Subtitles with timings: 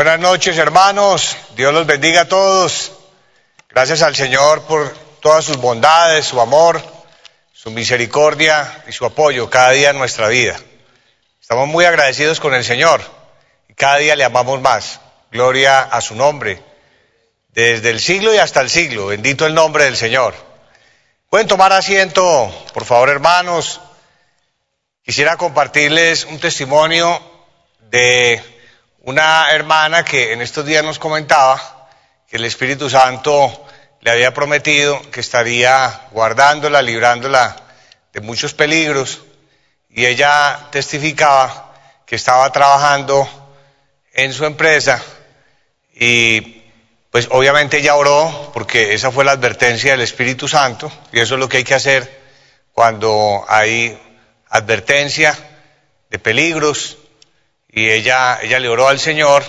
[0.00, 1.36] Buenas noches, hermanos.
[1.54, 2.92] Dios los bendiga a todos.
[3.68, 6.82] Gracias al Señor por todas sus bondades, su amor,
[7.52, 10.58] su misericordia y su apoyo cada día en nuestra vida.
[11.38, 13.02] Estamos muy agradecidos con el Señor
[13.68, 15.00] y cada día le amamos más.
[15.30, 16.62] Gloria a su nombre.
[17.48, 19.08] Desde el siglo y hasta el siglo.
[19.08, 20.34] Bendito el nombre del Señor.
[21.28, 23.82] Pueden tomar asiento, por favor, hermanos.
[25.04, 27.20] Quisiera compartirles un testimonio
[27.90, 28.59] de
[29.02, 31.88] una hermana que en estos días nos comentaba
[32.28, 33.66] que el Espíritu Santo
[34.00, 37.56] le había prometido que estaría guardándola, librándola
[38.12, 39.22] de muchos peligros
[39.88, 41.72] y ella testificaba
[42.06, 43.28] que estaba trabajando
[44.12, 45.02] en su empresa
[45.94, 46.62] y
[47.10, 51.40] pues obviamente ella oró porque esa fue la advertencia del Espíritu Santo y eso es
[51.40, 52.20] lo que hay que hacer
[52.72, 53.98] cuando hay
[54.48, 55.36] advertencia
[56.10, 56.98] de peligros
[57.72, 59.44] y ella, ella le oró al Señor.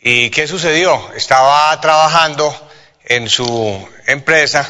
[0.00, 1.12] ¿Y qué sucedió?
[1.14, 2.54] Estaba trabajando
[3.04, 4.68] en su empresa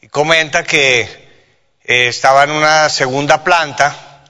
[0.00, 1.00] y comenta que
[1.84, 4.24] eh, estaba en una segunda planta,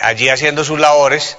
[0.00, 1.38] allí haciendo sus labores,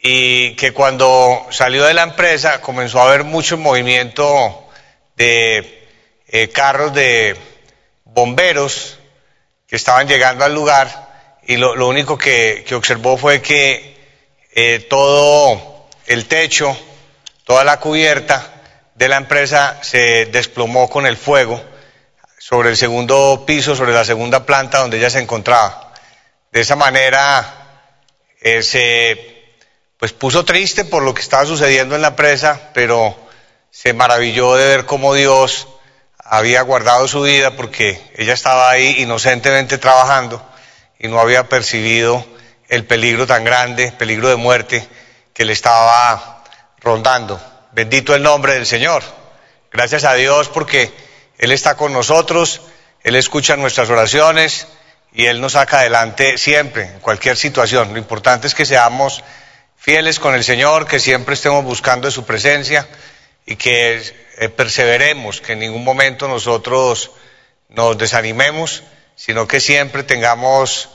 [0.00, 4.68] y que cuando salió de la empresa comenzó a haber mucho movimiento
[5.16, 5.88] de
[6.28, 7.36] eh, carros de
[8.04, 8.98] bomberos
[9.66, 13.97] que estaban llegando al lugar y lo, único que, que observó fue que
[14.60, 16.76] eh, todo el techo,
[17.44, 18.44] toda la cubierta
[18.96, 21.62] de la empresa se desplomó con el fuego
[22.40, 25.92] sobre el segundo piso, sobre la segunda planta donde ella se encontraba.
[26.50, 27.84] De esa manera
[28.40, 29.54] eh, se
[29.96, 33.16] pues puso triste por lo que estaba sucediendo en la empresa, pero
[33.70, 35.68] se maravilló de ver cómo Dios
[36.18, 40.44] había guardado su vida porque ella estaba ahí inocentemente trabajando
[40.98, 42.26] y no había percibido
[42.68, 44.86] el peligro tan grande, peligro de muerte
[45.32, 46.44] que le estaba
[46.80, 47.40] rondando.
[47.72, 49.02] Bendito el nombre del Señor.
[49.72, 50.92] Gracias a Dios porque
[51.38, 52.60] Él está con nosotros,
[53.02, 54.66] Él escucha nuestras oraciones
[55.12, 57.92] y Él nos saca adelante siempre, en cualquier situación.
[57.92, 59.24] Lo importante es que seamos
[59.76, 62.86] fieles con el Señor, que siempre estemos buscando su presencia
[63.46, 64.02] y que
[64.38, 67.12] eh, perseveremos, que en ningún momento nosotros
[67.68, 68.82] nos desanimemos,
[69.16, 70.90] sino que siempre tengamos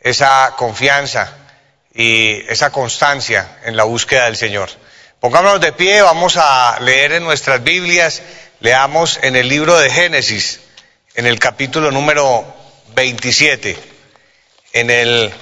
[0.00, 1.32] esa confianza
[1.94, 4.70] y esa constancia en la búsqueda del Señor.
[5.20, 8.22] Pongámonos de pie, vamos a leer en nuestras Biblias,
[8.60, 10.60] leamos en el libro de Génesis,
[11.14, 12.44] en el capítulo número
[12.94, 13.76] 27,
[14.74, 15.34] en el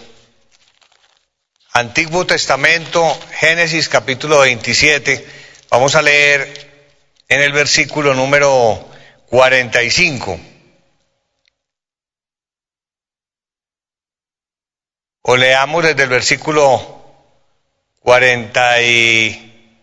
[1.72, 5.26] Antiguo Testamento, Génesis capítulo 27,
[5.68, 6.66] vamos a leer
[7.28, 8.88] en el versículo número
[9.26, 10.40] 45.
[15.28, 17.02] O leamos desde el versículo
[17.98, 19.74] 40 y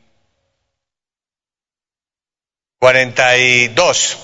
[2.79, 4.17] 42.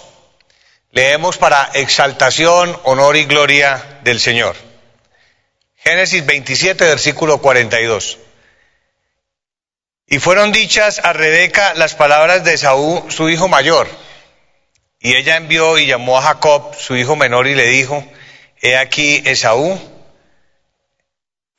[0.92, 4.56] Leemos para exaltación, honor y gloria del Señor.
[5.76, 8.18] Génesis 27, versículo 42.
[10.08, 13.90] Y fueron dichas a Rebeca las palabras de Saúl, su hijo mayor.
[15.02, 18.06] Y ella envió y llamó a Jacob, su hijo menor, y le dijo,
[18.62, 19.99] He aquí Esaú,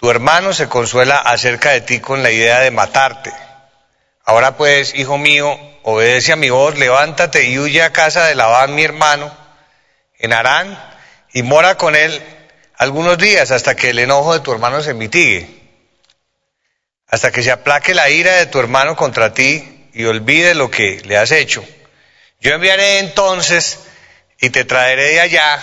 [0.01, 3.31] tu hermano se consuela acerca de ti con la idea de matarte.
[4.25, 8.75] Ahora pues, hijo mío, obedece a mi voz, levántate y huye a casa de Labán,
[8.75, 9.31] mi hermano,
[10.19, 10.79] en Harán,
[11.35, 12.19] y mora con él
[12.79, 15.51] algunos días hasta que el enojo de tu hermano se mitigue,
[17.07, 21.03] hasta que se aplaque la ira de tu hermano contra ti y olvide lo que
[21.05, 21.63] le has hecho.
[22.41, 23.81] Yo enviaré entonces
[24.41, 25.63] y te traeré de allá.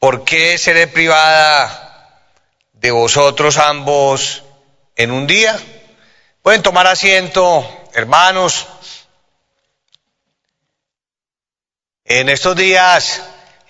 [0.00, 1.87] ¿Por qué seré privada
[2.80, 4.44] de vosotros ambos
[4.96, 5.58] en un día.
[6.42, 8.66] Pueden tomar asiento, hermanos.
[12.04, 13.22] En estos días,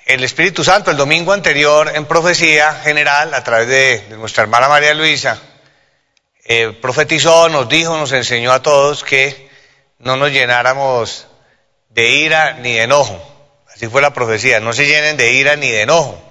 [0.06, 4.94] el Espíritu Santo, el domingo anterior, en profecía general, a través de, nuestra hermana María
[4.94, 5.40] Luisa,
[6.44, 9.50] eh, profetizó, nos dijo, nos enseñó a todos que
[9.98, 11.26] no nos llenáramos
[11.88, 13.20] de ira ni de enojo.
[13.74, 16.22] Así fue la profecía, no se llenen de ira ni de enojo.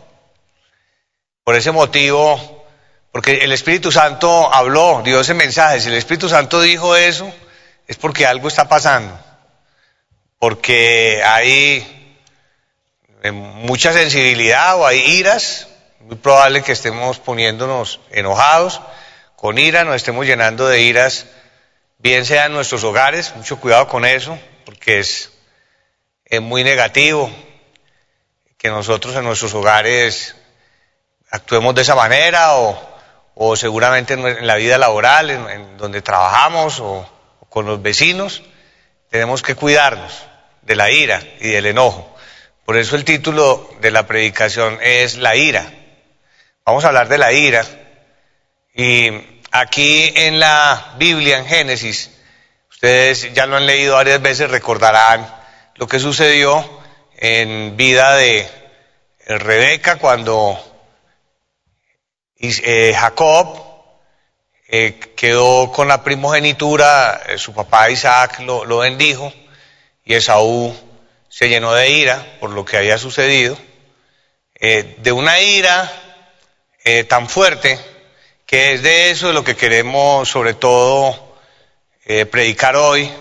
[1.43, 2.56] Por ese motivo,
[3.17, 5.81] porque el Espíritu Santo habló, dio ese mensaje.
[5.81, 7.33] Si el Espíritu Santo dijo eso,
[7.87, 9.19] es porque algo está pasando.
[10.37, 12.21] Porque hay
[13.23, 15.67] eh, mucha sensibilidad o hay iras.
[16.01, 18.81] Muy probable que estemos poniéndonos enojados,
[19.35, 21.25] con ira, nos estemos llenando de iras,
[21.97, 23.35] bien sea en nuestros hogares.
[23.35, 25.31] Mucho cuidado con eso, porque es,
[26.23, 27.31] es muy negativo
[28.59, 30.35] que nosotros en nuestros hogares
[31.31, 32.86] actuemos de esa manera o
[33.39, 37.07] o seguramente en la vida laboral, en, donde trabajamos o,
[37.49, 38.41] con los vecinos,
[39.09, 40.25] tenemos que cuidarnos
[40.63, 42.15] de la ira y del enojo.
[42.65, 45.71] Por eso el título de la predicación es La ira.
[46.65, 47.63] Vamos a hablar de la ira.
[48.73, 49.11] Y
[49.51, 52.11] aquí en la Biblia, en Génesis,
[52.69, 55.27] ustedes ya lo han leído varias veces, recordarán
[55.75, 56.81] lo que sucedió
[57.17, 58.49] en vida de
[59.27, 60.76] Rebeca cuando
[62.39, 63.63] eh, Jacob
[64.67, 69.33] eh, quedó con la primogenitura, eh, su papá Isaac lo, bendijo
[70.05, 70.75] y Esaú
[71.29, 73.57] se llenó de ira por lo que había sucedido,
[74.59, 75.91] de una ira
[77.07, 77.79] tan fuerte
[78.47, 81.37] que es de eso lo que queremos sobre todo
[82.31, 83.11] predicar hoy,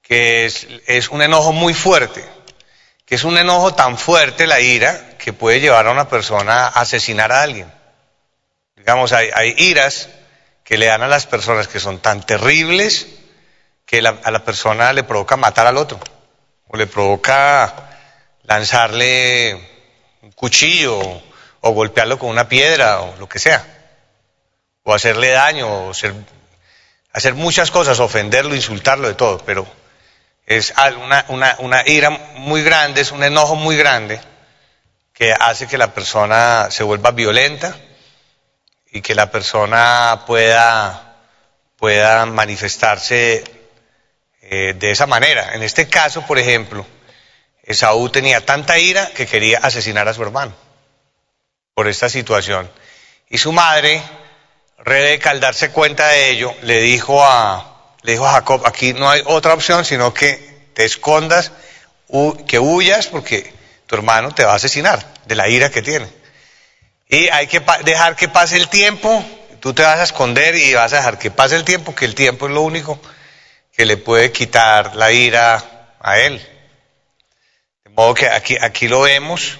[0.00, 2.24] que es un enojo muy fuerte,
[3.04, 6.80] que es un enojo tan fuerte la ira que puede llevar a una persona a
[6.80, 7.77] asesinar a alguien.
[8.78, 10.08] Digamos, hay, iras
[10.64, 13.06] que le dan a las personas que son tan terribles
[13.84, 15.98] que a la persona le provoca matar al otro,
[16.68, 17.74] o le provoca
[18.42, 19.54] lanzarle
[20.22, 20.98] un cuchillo,
[21.60, 23.64] o golpearlo con una piedra, o lo que sea,
[24.84, 25.90] o hacerle daño, o
[27.12, 29.66] hacer muchas cosas, ofenderlo, insultarlo, de todo, pero
[30.46, 34.20] es una, una, una ira muy grande, es un enojo muy grande
[35.14, 37.74] que hace que la persona se vuelva violenta
[38.92, 41.16] y que la persona pueda,
[41.76, 43.44] pueda manifestarse
[44.42, 45.54] eh, de esa manera.
[45.54, 46.86] En este caso, por ejemplo,
[47.62, 50.54] Esaú tenía tanta ira que quería asesinar a su hermano
[51.74, 52.70] por esta situación.
[53.28, 54.02] Y su madre,
[54.78, 59.10] Rebeca, al darse cuenta de ello, le dijo a, le dijo a Jacob, aquí no
[59.10, 61.52] hay otra opción sino que te escondas,
[62.46, 63.52] que huyas, porque
[63.86, 66.08] tu hermano te va a asesinar de la ira que tiene.
[67.08, 69.24] Y hay que dejar que pase el tiempo,
[69.60, 72.14] tú te vas a esconder y vas a dejar que pase el tiempo, que el
[72.14, 73.00] tiempo es lo único
[73.72, 76.46] que le puede quitar la ira a él.
[77.84, 79.58] De modo que aquí, aquí lo vemos,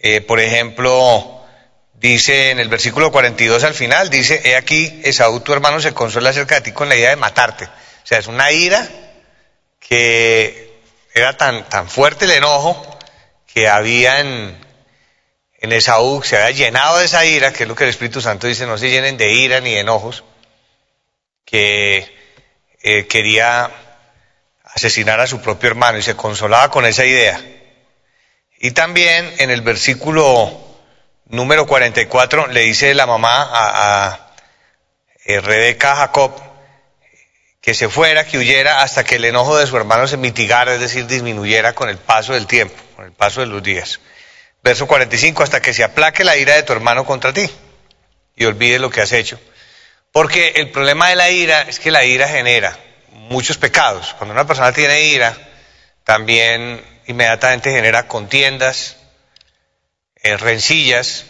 [0.00, 1.46] eh, por ejemplo,
[1.94, 6.30] dice en el versículo 42 al final, dice, he aquí, Esaú tu hermano se consuela
[6.30, 7.64] acerca de ti con la idea de matarte.
[7.64, 8.86] O sea, es una ira
[9.80, 10.78] que
[11.14, 12.98] era tan, tan fuerte el enojo
[13.46, 14.65] que había en,
[15.66, 18.46] en Esaú se había llenado de esa ira, que es lo que el Espíritu Santo
[18.46, 20.22] dice, no se llenen de ira ni de enojos,
[21.44, 22.14] que
[22.82, 23.70] eh, quería
[24.64, 27.40] asesinar a su propio hermano y se consolaba con esa idea.
[28.58, 30.56] Y también en el versículo
[31.26, 34.30] número 44 le dice la mamá a, a
[35.24, 36.32] eh, Rebeca Jacob
[37.60, 40.80] que se fuera, que huyera hasta que el enojo de su hermano se mitigara, es
[40.80, 43.98] decir, disminuyera con el paso del tiempo, con el paso de los días.
[44.66, 47.48] Verso 45, hasta que se aplaque la ira de tu hermano contra ti
[48.34, 49.38] y olvide lo que has hecho.
[50.10, 52.76] Porque el problema de la ira es que la ira genera
[53.12, 54.14] muchos pecados.
[54.18, 55.38] Cuando una persona tiene ira,
[56.02, 58.96] también inmediatamente genera contiendas,
[60.16, 61.26] eh, rencillas.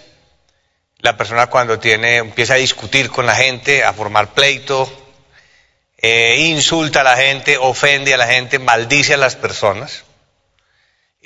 [1.01, 4.91] La persona cuando tiene, empieza a discutir con la gente, a formar pleito,
[5.99, 10.06] eh, insulta a la gente, ofende a la gente, maldice a las personas.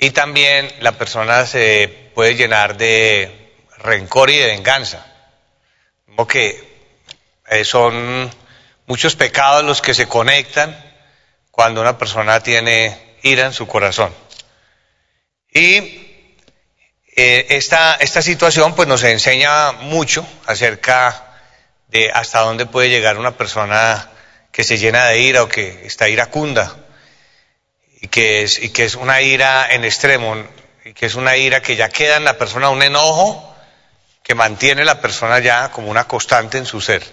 [0.03, 5.05] Y también la persona se puede llenar de rencor y de venganza.
[6.07, 6.89] Como que
[7.47, 8.27] eh, son
[8.87, 10.75] muchos pecados los que se conectan
[11.51, 14.11] cuando una persona tiene ira en su corazón.
[15.53, 15.69] Y
[17.15, 21.37] eh, esta, esta situación pues nos enseña mucho acerca
[21.89, 24.09] de hasta dónde puede llegar una persona
[24.51, 26.75] que se llena de ira o que está iracunda
[28.01, 30.35] y que es, y que es una ira en extremo,
[30.83, 33.47] y que es una ira que ya queda en la persona, un enojo
[34.23, 37.03] que mantiene la persona ya como una constante en su ser,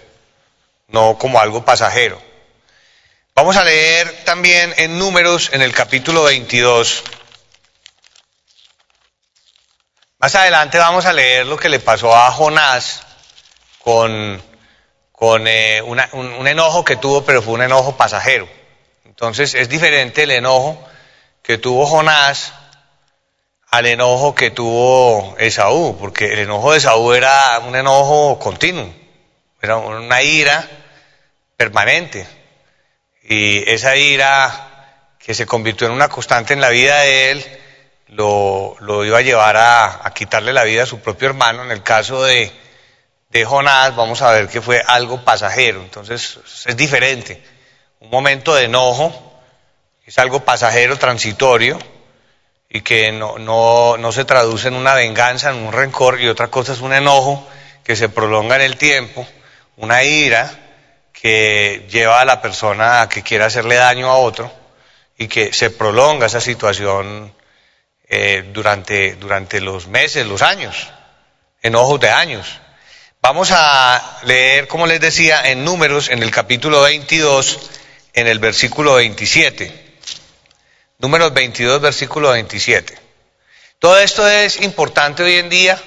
[0.87, 2.19] no como algo pasajero.
[3.35, 7.03] Vamos a leer también en números en el capítulo 22.
[10.17, 13.03] Más adelante vamos a leer lo que le pasó a Jonás
[13.77, 14.43] con,
[15.11, 18.58] con eh, un enojo que tuvo, pero fue un enojo pasajero.
[19.19, 20.81] Entonces es diferente el enojo
[21.43, 22.53] que tuvo Jonás
[23.69, 28.89] al enojo que tuvo Esaú, porque el enojo de Esaú era un enojo continuo,
[29.61, 30.65] era una ira
[31.57, 32.25] permanente.
[33.23, 37.45] Y esa ira que se convirtió en una constante en la vida de él,
[38.07, 41.65] lo, iba a llevar a, quitarle la vida a su propio hermano.
[41.65, 42.53] En el caso de,
[43.27, 47.58] de Jonás, vamos a ver que fue algo pasajero, entonces es diferente
[47.99, 49.13] un momento de enojo,
[50.05, 51.77] es algo pasajero, transitorio,
[52.69, 56.47] y que no, no, no, se traduce en una venganza, en un rencor, y otra
[56.47, 57.47] cosa es un enojo
[57.83, 59.27] que se prolonga en el tiempo,
[59.77, 60.49] una ira
[61.11, 64.51] que lleva a la persona a que quiera hacerle daño a otro
[65.17, 67.33] y que se prolonga esa situación
[68.07, 70.87] eh, durante, durante los meses, los años,
[71.61, 72.61] en ojos de años.
[73.21, 77.78] Vamos a leer, como les decía, en números, en el capítulo 22,
[78.13, 79.89] en el versículo 27.
[80.99, 82.97] Números 22, versículo 27.
[83.79, 85.81] Todo esto es importante hoy en día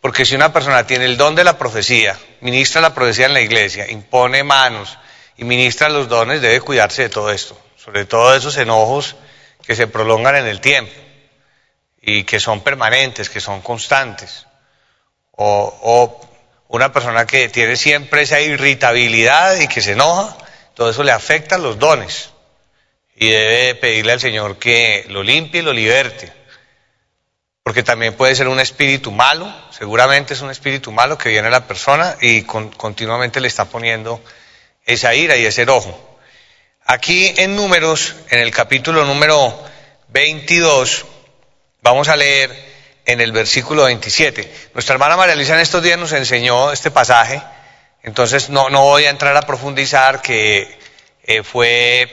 [0.00, 3.40] porque si una persona tiene el don de la profecía, ministra la profecía en la
[3.40, 4.98] iglesia, impone manos
[5.36, 9.16] y ministra los dones, debe cuidarse de todo esto, sobre todo de esos enojos
[9.64, 10.92] que se prolongan en el tiempo
[12.00, 14.46] y que son permanentes, que son constantes.
[15.32, 16.20] O, o
[16.68, 20.36] una persona que tiene siempre esa irritabilidad y que se enoja,
[20.76, 22.30] todo eso le afecta los dones.
[23.16, 26.30] Y debe pedirle al Señor que lo limpie y lo liberte.
[27.62, 31.50] Porque también puede ser un espíritu malo, seguramente es un espíritu malo que viene a
[31.50, 34.22] la persona y continuamente le está poniendo
[34.84, 36.18] esa ira y ese enojo.
[36.84, 39.58] Aquí en números, en el capítulo número
[40.08, 41.06] 22,
[41.80, 42.54] vamos a leer
[43.06, 44.70] en el versículo 27.
[44.74, 47.42] Nuestra hermana María Luisa en estos días nos enseñó este pasaje,
[48.06, 50.78] entonces no, no voy a entrar a profundizar que
[51.24, 52.08] eh, fue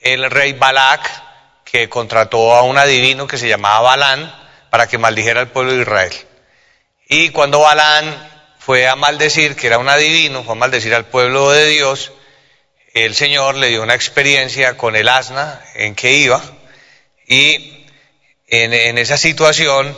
[0.00, 4.34] el rey Balak que contrató a un adivino que se llamaba Balán
[4.70, 6.14] para que maldijera al pueblo de Israel.
[7.06, 11.50] Y cuando Balán fue a maldecir, que era un adivino, fue a maldecir al pueblo
[11.50, 12.12] de Dios,
[12.94, 16.40] el Señor le dio una experiencia con el asna en que iba
[17.26, 17.86] y
[18.48, 19.94] en, en esa situación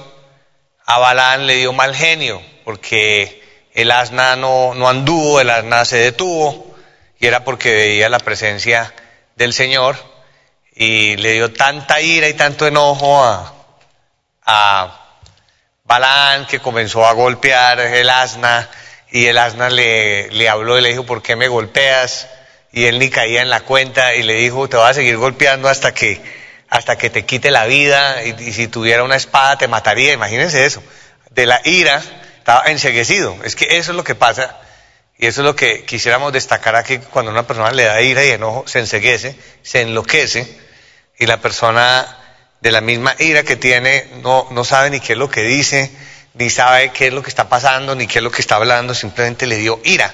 [0.85, 3.42] a Balán le dio mal genio, porque
[3.75, 6.75] el asna no, no anduvo, el asna se detuvo,
[7.19, 8.93] y era porque veía la presencia
[9.37, 9.97] del Señor,
[10.75, 13.55] y le dio tanta ira y tanto enojo a,
[14.45, 14.99] a
[15.85, 18.69] Balán que comenzó a golpear el asna,
[19.13, 22.29] y el asna le, habló y le dijo, ¿por qué me golpeas?
[22.73, 25.69] Y él ni caía en la cuenta y le dijo, te voy a seguir golpeando
[25.69, 30.15] hasta que hasta que te quite la vida y, si tuviera una espada te mataría,
[30.15, 30.83] imagínense eso.
[31.31, 32.03] De la ira
[32.43, 33.37] estaba enseguecido.
[33.45, 34.59] Es que eso es lo que pasa
[35.17, 38.31] y eso es lo que quisiéramos destacar aquí cuando una persona le da ira y
[38.31, 40.49] enojo, se enseguece, se enloquece
[41.21, 42.19] y la persona
[42.61, 45.93] de la misma ira que tiene no, no sabe ni qué es lo que dice,
[46.35, 48.93] ni sabe qué es lo que está pasando, ni qué es lo que está hablando,
[48.93, 50.13] simplemente le dio ira.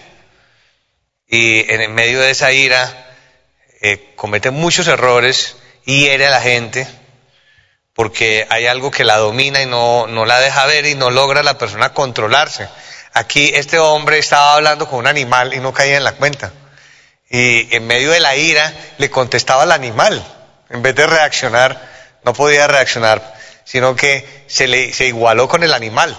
[1.26, 3.16] Y en medio de esa ira
[3.80, 5.56] eh, comete muchos errores
[5.86, 6.86] hiere a la gente
[7.98, 11.42] porque hay algo que la domina y no, no la deja ver y no logra
[11.42, 12.68] la persona controlarse.
[13.12, 16.52] Aquí este hombre estaba hablando con un animal y no caía en la cuenta.
[17.28, 20.24] Y en medio de la ira le contestaba al animal.
[20.70, 21.90] En vez de reaccionar,
[22.22, 26.16] no podía reaccionar, sino que se, le, se igualó con el animal.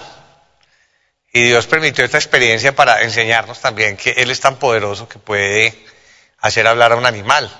[1.32, 5.82] Y Dios permitió esta experiencia para enseñarnos también que Él es tan poderoso que puede
[6.40, 7.50] hacer hablar a un animal.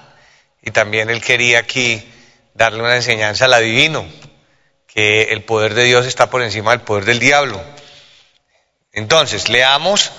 [0.61, 2.07] Y también él quería aquí
[2.55, 4.07] darle una enseñanza al adivino,
[4.87, 7.61] que el poder de Dios está por encima del poder del diablo.
[8.93, 10.11] Entonces, leamos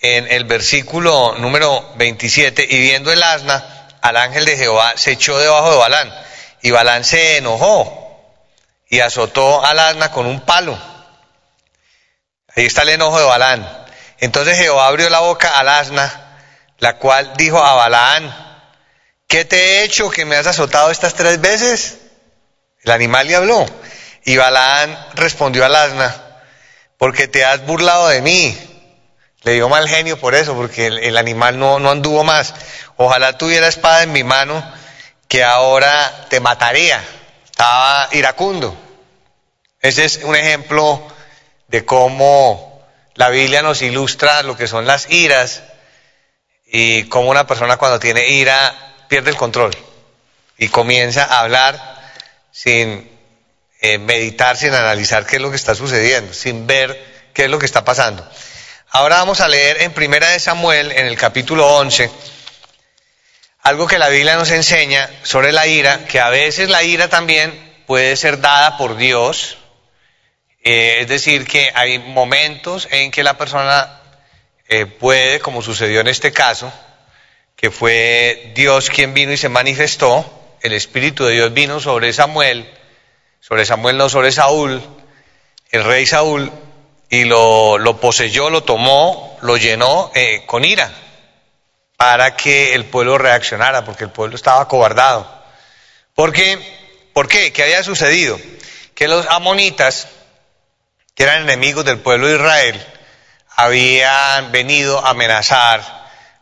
[0.00, 5.38] en el versículo número 27, y viendo el asna, al ángel de Jehová se echó
[5.38, 6.14] debajo de Balán,
[6.62, 8.08] y Balán se enojó
[8.88, 10.78] y azotó al asna con un palo.
[12.56, 13.86] Ahí está el enojo de Balán.
[14.18, 16.36] Entonces Jehová abrió la boca al asna,
[16.78, 18.47] la cual dijo a Balán,
[19.28, 21.98] ¿qué te he hecho que me has azotado estas tres veces?
[22.82, 23.66] El animal le habló.
[24.24, 26.42] Y Balaán respondió al asna,
[26.96, 28.58] porque te has burlado de mí.
[29.42, 32.54] Le dio mal genio por eso, porque el, animal no, no anduvo más.
[32.96, 34.64] Ojalá tuviera espada en mi mano,
[35.28, 37.02] que ahora te mataría.
[37.44, 38.76] Estaba iracundo.
[39.80, 41.00] Ese es un ejemplo
[41.68, 42.82] de cómo
[43.14, 45.62] la Biblia nos ilustra lo que son las iras
[46.66, 49.76] y cómo una persona cuando tiene ira pierde el control
[50.58, 52.12] y comienza a hablar
[52.52, 53.08] sin
[53.80, 57.58] eh, meditar, sin analizar qué es lo que está sucediendo, sin ver qué es lo
[57.58, 58.28] que está pasando.
[58.90, 62.10] Ahora vamos a leer en Primera de Samuel, en el capítulo 11,
[63.62, 67.82] algo que la Biblia nos enseña sobre la ira, que a veces la ira también
[67.86, 69.58] puede ser dada por Dios,
[70.64, 74.00] eh, es decir, que hay momentos en que la persona
[74.68, 76.72] eh, puede, como sucedió en este caso,
[77.58, 80.24] que fue Dios quien vino y se manifestó,
[80.62, 82.72] el Espíritu de Dios vino sobre Samuel,
[83.40, 84.80] sobre Samuel no sobre Saúl,
[85.72, 86.52] el rey Saúl,
[87.10, 90.92] y lo, lo poseyó, lo tomó, lo llenó eh, con ira,
[91.96, 95.28] para que el pueblo reaccionara, porque el pueblo estaba cobardado.
[96.14, 96.60] ¿Por qué?
[97.12, 97.52] ¿Por qué?
[97.52, 98.38] ¿Qué había sucedido?
[98.94, 100.06] Que los amonitas,
[101.16, 102.86] que eran enemigos del pueblo de Israel,
[103.56, 105.97] habían venido a amenazar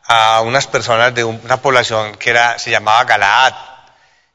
[0.06, 3.54] a unas personas de una población que era, se llamaba Galaad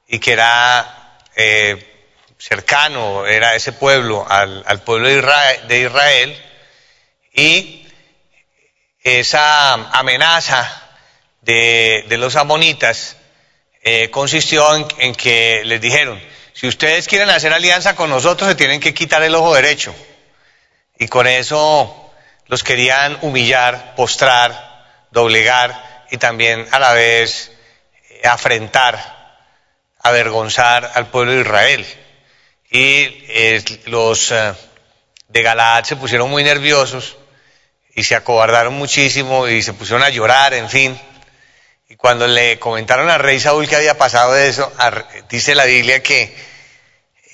[0.08, 6.46] y que era eh, cercano, era ese pueblo al, pueblo de Israel, de Israel
[7.34, 7.88] y
[9.04, 10.90] esa amenaza
[11.42, 13.18] de, los amonitas
[13.84, 16.22] eh, consistió en, en que les dijeron,
[16.54, 19.96] si ustedes quieren hacer alianza con nosotros se tienen que quitar el ojo derecho.
[21.00, 22.12] Y con eso
[22.46, 24.71] los querían humillar, postrar,
[25.12, 27.52] doblegar y también a la vez
[28.10, 29.46] eh, afrentar,
[30.00, 31.86] avergonzar al pueblo de Israel.
[32.70, 34.54] Y eh, los eh,
[35.28, 37.18] de Galaad se pusieron muy nerviosos
[37.94, 41.00] y se acobardaron muchísimo y se pusieron a llorar, en fin.
[41.90, 44.72] Y cuando le comentaron al rey Saúl que había pasado de eso,
[45.30, 46.34] dice la Biblia que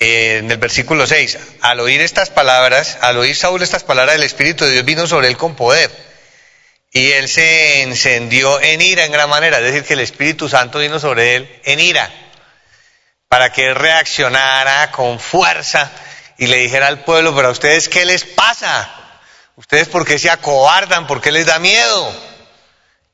[0.00, 4.64] en el versículo 6, al oír estas palabras, al oír Saúl estas palabras, el Espíritu
[4.64, 6.07] de Dios vino sobre él con poder
[6.90, 10.78] y él se encendió en ira en gran manera, es decir, que el Espíritu Santo
[10.78, 12.10] vino sobre él en ira,
[13.28, 15.90] para que él reaccionara con fuerza
[16.38, 18.94] y le dijera al pueblo, pero a ustedes qué les pasa?
[19.56, 21.06] ¿Ustedes por qué se acobardan?
[21.06, 22.14] ¿Por qué les da miedo?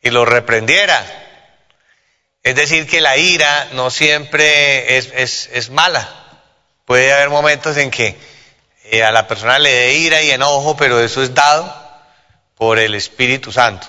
[0.03, 1.03] Y lo reprendiera.
[2.43, 6.07] Es decir, que la ira no siempre es, es, mala.
[6.85, 8.19] Puede haber momentos en que
[8.85, 11.84] eh, a la persona le dé ira y enojo, pero eso es dado
[12.65, 13.87] por el Espíritu Santo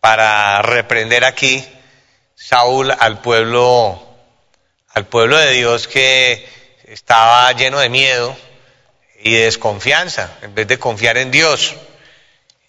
[0.00, 1.62] para reprender aquí
[2.34, 4.02] Saúl al pueblo
[4.94, 6.48] al pueblo de Dios que
[6.86, 8.34] estaba lleno de miedo
[9.22, 11.74] y de desconfianza en vez de confiar en Dios.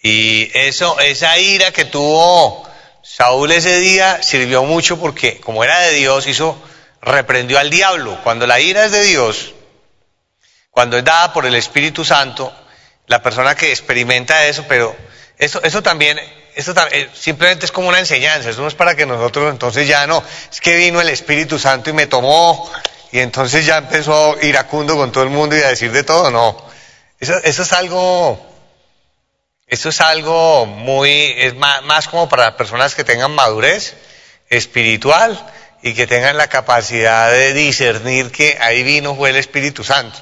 [0.04, 2.68] Y eso esa ira que tuvo
[3.02, 6.62] Saúl ese día sirvió mucho porque como era de Dios hizo
[7.02, 8.20] reprendió al diablo.
[8.22, 9.54] Cuando la ira es de Dios,
[10.72, 12.54] cuando es dada por el Espíritu Santo,
[13.08, 14.94] la persona que experimenta eso, pero
[15.42, 16.20] eso, eso también,
[16.54, 20.06] eso eh, simplemente es como una enseñanza, eso no es para que nosotros entonces ya
[20.06, 22.72] no, es que vino el Espíritu Santo y me tomó
[23.12, 26.64] y entonces ya empezó iracundo con todo el mundo y a decir de todo, no.
[27.20, 28.40] Eso, eso es algo,
[29.66, 33.96] eso es algo muy, es más, más como para personas que tengan madurez
[34.48, 35.44] espiritual
[35.82, 40.20] y que tengan la capacidad de discernir que ahí vino fue el Espíritu Santo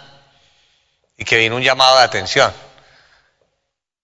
[1.17, 2.53] y que vino un llamado de atención.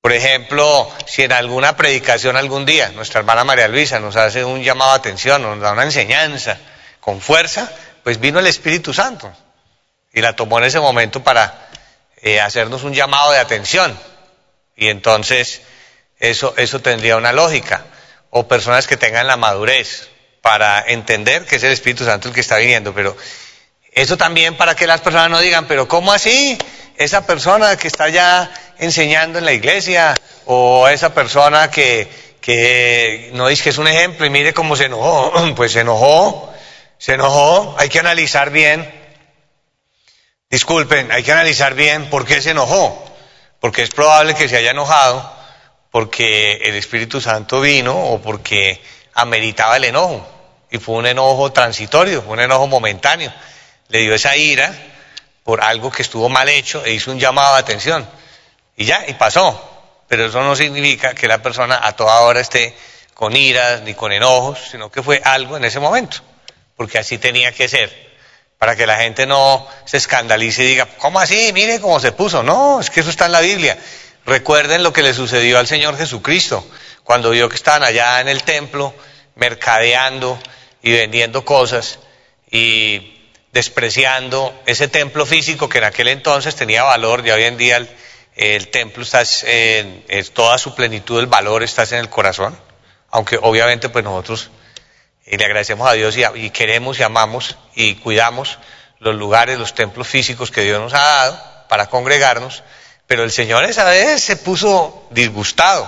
[0.06, 4.62] Por ejemplo, si en alguna predicación algún día nuestra hermana María Luisa nos hace un
[4.62, 6.60] llamado de atención, nos da una enseñanza
[7.00, 7.72] con fuerza,
[8.04, 9.34] pues vino el Espíritu Santo
[10.14, 11.70] y la tomó en ese momento para
[12.22, 14.00] eh, hacernos un llamado de atención.
[14.76, 15.64] Y entonces
[16.20, 17.84] eso, eso tendría una lógica.
[18.30, 20.10] O personas que tengan la madurez
[20.44, 22.94] para entender que es el Espíritu Santo el que está viniendo.
[22.94, 23.18] Pero
[23.92, 26.60] eso también para que las personas no digan, pero ¿cómo así?
[26.96, 32.08] Esa persona que está allá enseñando en la iglesia o esa persona que,
[32.42, 36.54] que no dice que es un ejemplo y mire cómo se enojó, pues se enojó,
[36.98, 38.90] se enojó, hay que analizar bien,
[40.50, 43.04] disculpen, hay que analizar bien por qué se enojó,
[43.60, 45.36] porque es probable que se haya enojado
[45.96, 48.82] porque el Espíritu Santo vino o porque
[49.14, 50.28] ameritaba el enojo.
[50.70, 53.32] Y fue un enojo transitorio, un enojo momentáneo,
[53.88, 54.76] le dio esa ira
[55.46, 58.06] por algo que estuvo mal hecho e hizo un llamado de atención.
[58.76, 59.72] Y ya, y pasó.
[60.08, 62.76] Pero eso no significa que la persona a toda hora esté
[63.14, 66.18] con iras ni con enojos, sino que fue algo en ese momento,
[66.76, 67.92] porque así tenía que ser,
[68.60, 71.52] para que la gente no se escandalice y diga, ¿cómo así?
[71.54, 72.44] Mire cómo se puso.
[72.44, 73.78] No, es que eso está en la Biblia.
[74.26, 76.68] Recuerden lo que le sucedió al Señor Jesucristo,
[77.04, 78.94] cuando vio que estaban allá en el templo,
[79.36, 80.38] mercadeando
[80.82, 82.00] y vendiendo cosas
[82.52, 83.14] y
[83.54, 87.88] despreciando ese templo físico que en aquel entonces tenía valor y hoy en día
[88.72, 92.58] templo está en, toda su plenitud, el valor está en el corazón,
[93.10, 94.52] aunque obviamente pues nosotros
[95.26, 98.60] le agradecemos a Dios y, queremos y amamos y cuidamos
[99.00, 102.64] los lugares, los templos físicos que Dios nos ha dado para congregarnos,
[103.08, 105.88] pero el Señor esa vez se puso disgustado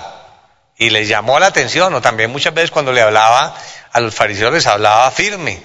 [0.78, 3.58] y les llamó la atención, o también muchas veces cuando le hablaba
[3.92, 5.62] a los fariseos les hablaba firme,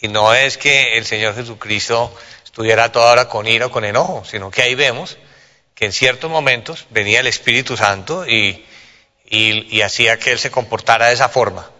[0.00, 4.24] y no es que el Señor Jesucristo estuviera toda hora con ira o con enojo,
[4.24, 5.18] sino que ahí vemos
[5.78, 8.64] que en ciertos momentos venía el Espíritu Santo y,
[9.30, 11.70] y, hacía que él se comportara de esa forma.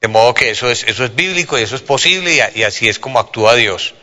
[0.00, 3.54] De modo que eso es, bíblico y eso es posible y, así es como actúa
[3.54, 3.94] Dios.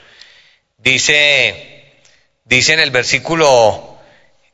[0.78, 1.92] Dice,
[2.46, 3.98] dice en el versículo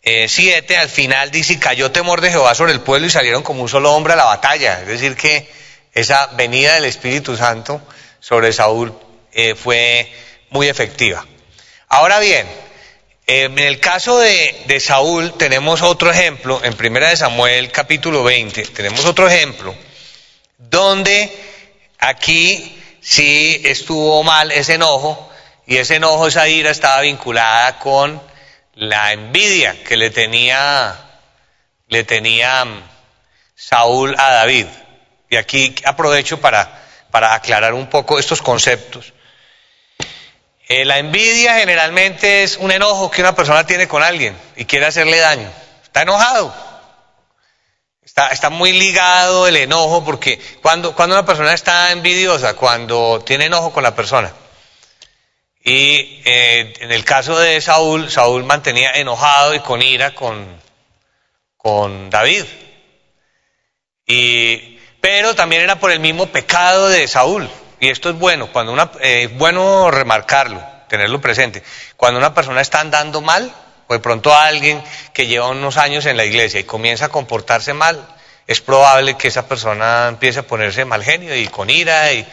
[0.04, 3.62] 7, eh, al final dice, cayó temor de Jehová sobre el pueblo y salieron como
[3.62, 4.82] un solo hombre a la batalla.
[4.82, 5.48] Es decir, que
[5.94, 7.80] esa venida del Espíritu Santo
[8.20, 8.92] sobre Saúl
[9.34, 10.12] eh, fue
[10.50, 11.24] muy efectiva.
[11.90, 12.48] Ahora bien,
[13.28, 19.04] en el caso de, Saúl tenemos otro ejemplo, en Primera de Samuel capítulo 20, tenemos
[19.04, 19.76] otro ejemplo
[20.58, 21.30] donde
[22.00, 25.30] aquí sí estuvo mal ese enojo
[25.66, 28.22] y ese enojo, esa ira estaba vinculada con
[28.76, 30.96] la envidia que le tenía,
[31.90, 32.82] le tenía mm,
[33.54, 34.68] Saúl a David.
[35.30, 39.12] Y aquí aprovecho para, para aclarar un poco estos conceptos.
[40.70, 44.86] Eh, la envidia generalmente es un enojo que una persona tiene con alguien y quiere
[44.86, 45.50] hacerle daño.
[45.84, 46.54] Está enojado.
[48.04, 53.72] Está, muy ligado el enojo porque cuando, cuando una persona está envidiosa, cuando tiene enojo
[53.72, 54.34] con la persona.
[55.64, 60.60] Y eh, en el caso de Saúl, Saúl mantenía enojado y con ira con,
[61.58, 62.46] con David.
[64.06, 67.50] Y, pero también era por el mismo pecado de Saúl.
[67.80, 71.64] Y esto es bueno, cuando una, eh, es bueno remarcarlo, tenerlo presente.
[71.96, 73.54] Cuando una persona está andando mal,
[73.88, 77.74] o de pronto alguien que lleva unos años en la iglesia y comienza a comportarse
[77.74, 78.06] mal,
[78.46, 82.26] es probable que esa persona empiece a ponerse mal genio y con ira y,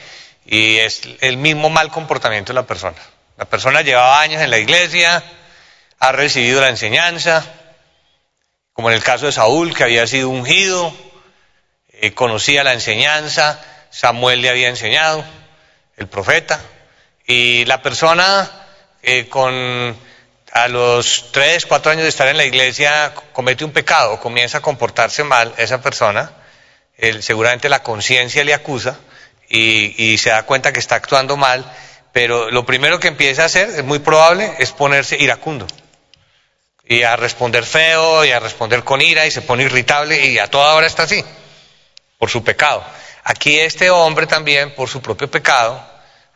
[0.46, 2.96] es el mismo mal comportamiento de la persona.
[3.38, 5.22] La persona llevaba años en la iglesia,
[5.98, 7.44] ha recibido la enseñanza,
[8.74, 10.92] como en el caso de Saúl, que había sido ungido,
[11.88, 13.58] eh, conocía la enseñanza,
[13.94, 15.24] Samuel le había enseñado,
[15.96, 16.60] el profeta,
[17.28, 18.50] y la persona
[19.02, 19.96] eh, con
[20.52, 24.62] a los tres, cuatro años de estar en la iglesia comete un pecado, comienza a
[24.62, 26.32] comportarse mal esa persona,
[27.20, 28.98] seguramente la conciencia le acusa
[29.48, 31.64] y, y se da cuenta que está actuando mal,
[32.12, 35.68] pero lo primero que empieza a hacer, es muy probable, es ponerse iracundo
[36.84, 40.48] y a responder feo y a responder con ira y se pone irritable y a
[40.48, 41.24] toda hora está así,
[42.18, 42.84] por su pecado.
[43.24, 45.82] Aquí este hombre también, por su propio pecado,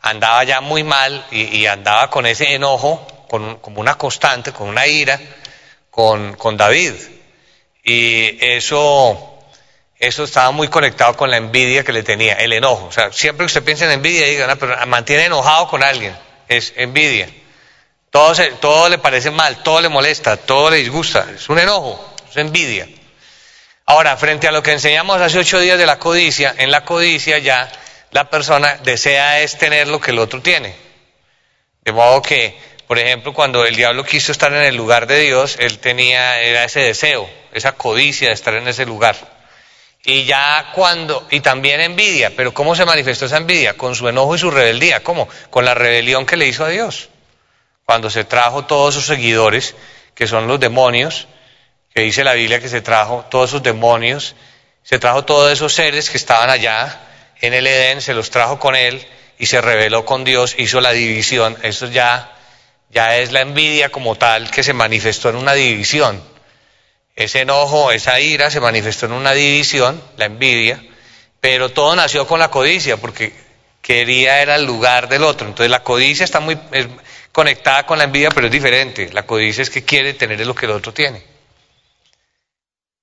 [0.01, 4.87] andaba ya muy mal y, andaba con ese enojo, con, como una constante, con una
[4.87, 5.21] ira,
[5.91, 6.95] con, con David.
[7.85, 9.39] Y eso,
[9.99, 12.87] eso estaba muy conectado con la envidia que le tenía, el enojo.
[12.87, 16.17] O sea, siempre que usted piensa en envidia, diga, no, pero mantiene enojado con alguien,
[16.49, 17.29] es envidia.
[18.11, 22.15] Todo, se, todo le parece mal, todo le molesta, todo le disgusta, es un enojo,
[22.31, 22.89] es envidia.
[23.91, 27.39] Ahora, frente a lo que enseñamos hace ocho días de la codicia, en la codicia
[27.39, 27.73] ya
[28.11, 30.77] la persona desea es tener lo que el otro tiene.
[31.87, 32.55] De modo que,
[32.87, 36.65] por ejemplo, cuando el diablo quiso estar en el lugar de Dios, él tenía era
[36.65, 39.17] ese deseo, esa codicia de estar en ese lugar.
[40.05, 43.79] Y ya cuando, y también envidia, pero ¿cómo se manifestó esa envidia?
[43.79, 45.03] Con su enojo y su rebeldía.
[45.03, 45.31] ¿Cómo?
[45.49, 47.09] Con la rebelión que le hizo a Dios.
[47.87, 49.75] Cuando se trajo todos sus seguidores,
[50.15, 51.27] que son los demonios,
[51.99, 54.37] que dice la Biblia que se trajo todos esos demonios,
[54.85, 56.97] se trajo todos esos seres que estaban allá
[57.41, 59.05] en el Edén, se los trajo con él
[59.37, 61.59] y se rebeló con Dios, hizo la división.
[61.65, 62.37] Eso ya,
[62.91, 66.23] ya es la envidia como tal que se manifestó en una división.
[67.17, 70.81] Ese enojo, esa ira se manifestó en una división, la envidia,
[71.41, 73.33] pero todo nació con la codicia, porque
[73.83, 75.49] quería era el lugar del otro.
[75.49, 76.57] Entonces la codicia está muy
[77.33, 79.11] conectada con la envidia, pero es diferente.
[79.13, 81.28] La codicia es que quiere tener lo que el otro tiene.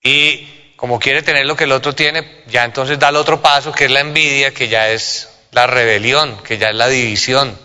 [0.05, 3.71] Y como quiere tener lo que el otro tiene, ya entonces da el otro paso,
[3.71, 7.57] que es la envidia, que ya es la rebelión, que ya es la división,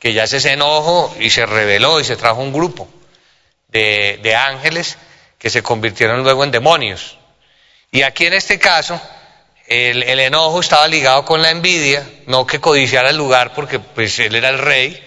[0.00, 2.88] que ya es ese enojo y se rebeló y se trajo un grupo
[3.68, 4.98] de, ángeles
[5.38, 7.16] que se convirtieron luego en demonios.
[7.92, 9.00] Y aquí en este caso,
[9.68, 14.18] el, el, enojo estaba ligado con la envidia, no que codiciara el lugar porque pues
[14.18, 15.00] él era el rey,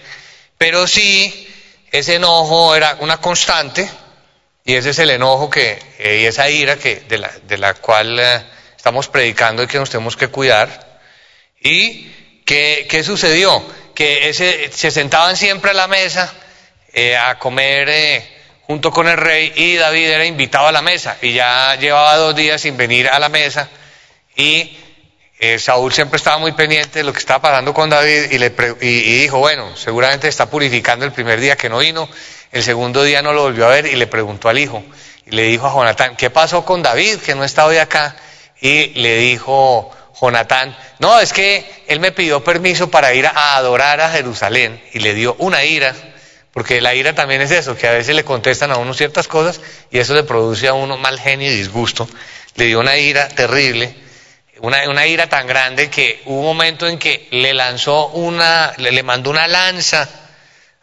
[0.56, 1.54] pero sí
[1.92, 3.90] ese enojo era una constante
[4.68, 7.72] y ese es el enojo que, eh, y esa ira que, de, la, de la
[7.72, 8.42] cual eh,
[8.76, 11.00] estamos predicando y que nos tenemos que cuidar.
[11.58, 12.12] ¿Y
[12.44, 13.64] qué, qué sucedió?
[13.94, 16.30] Que ese, se sentaban siempre a la mesa
[16.92, 18.22] eh, a comer
[18.66, 22.36] junto con el rey y David era invitado a la mesa y ya llevaba dos
[22.36, 23.70] días sin venir a la mesa
[24.36, 24.76] y
[25.58, 28.52] Saúl siempre estaba muy pendiente de lo que estaba pasando con David y, le
[28.82, 32.06] y dijo, bueno, seguramente está purificando el primer día que no vino
[32.50, 34.82] el segundo día no lo volvió a ver y le preguntó al hijo.
[35.26, 38.16] Y le dijo a Jonatán, ¿qué pasó con David que no está hoy acá?
[38.60, 44.00] Y le dijo Jonatán, no, es que él me pidió permiso para ir a adorar
[44.00, 45.94] a Jerusalén y le dio una ira,
[46.52, 49.60] porque la ira también es eso, que a veces le contestan a uno ciertas cosas
[49.90, 52.08] y eso le produce a uno mal genio y disgusto.
[52.56, 53.94] Le dio una ira terrible,
[54.60, 59.02] una, una ira tan grande que hubo un momento en que le lanzó una, le
[59.02, 60.08] mandó una lanza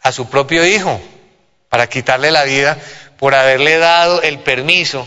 [0.00, 1.00] a su propio hijo
[1.68, 2.78] para quitarle la vida
[3.18, 5.06] por haberle dado el permiso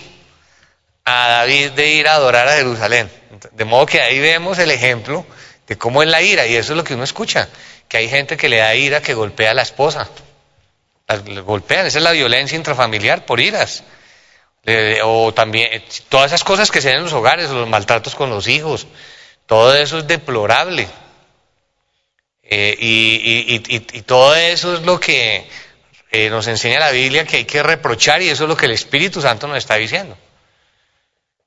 [1.05, 3.09] a David de ir a adorar a Jerusalén.
[3.51, 5.25] De modo que ahí vemos el ejemplo
[5.67, 7.47] de cómo es la ira, y eso es lo que uno escucha,
[7.87, 10.09] que hay gente que le da ira que golpea a la esposa.
[11.07, 13.83] La, golpean, esa es la violencia intrafamiliar por iras.
[15.03, 18.47] o también todas esas cosas que se ven en los hogares, los maltratos con los
[18.47, 18.87] hijos,
[19.45, 20.87] Todo eso es deplorable.
[22.43, 25.47] Eh, y, todo eso es lo que
[26.11, 28.71] eh, nos enseña la Biblia que hay que reprochar y eso es lo que el
[28.71, 30.17] Espíritu Santo nos está diciendo.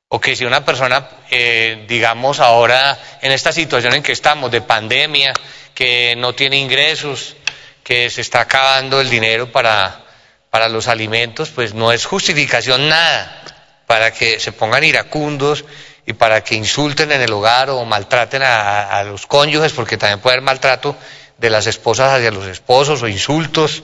[0.08, 4.60] O que si una persona, eh, digamos ahora en esta situación en que estamos de
[4.60, 5.32] pandemia,
[5.74, 7.36] que no tiene ingresos,
[7.82, 10.04] que se está acabando el dinero para,
[10.50, 13.42] para los alimentos, pues no es justificación nada
[13.86, 15.64] para que se pongan iracundos
[16.06, 20.34] y para que insulten en el hogar o maltraten a, los cónyuges, porque también puede
[20.34, 20.96] haber maltrato
[21.38, 23.82] de las esposas hacia los esposos, o insultos,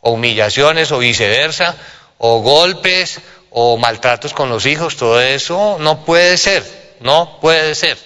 [0.00, 1.76] o humillaciones, o viceversa,
[2.18, 6.64] o golpes, o maltratos con los hijos, todo eso no puede ser,
[7.00, 7.98] no puede ser,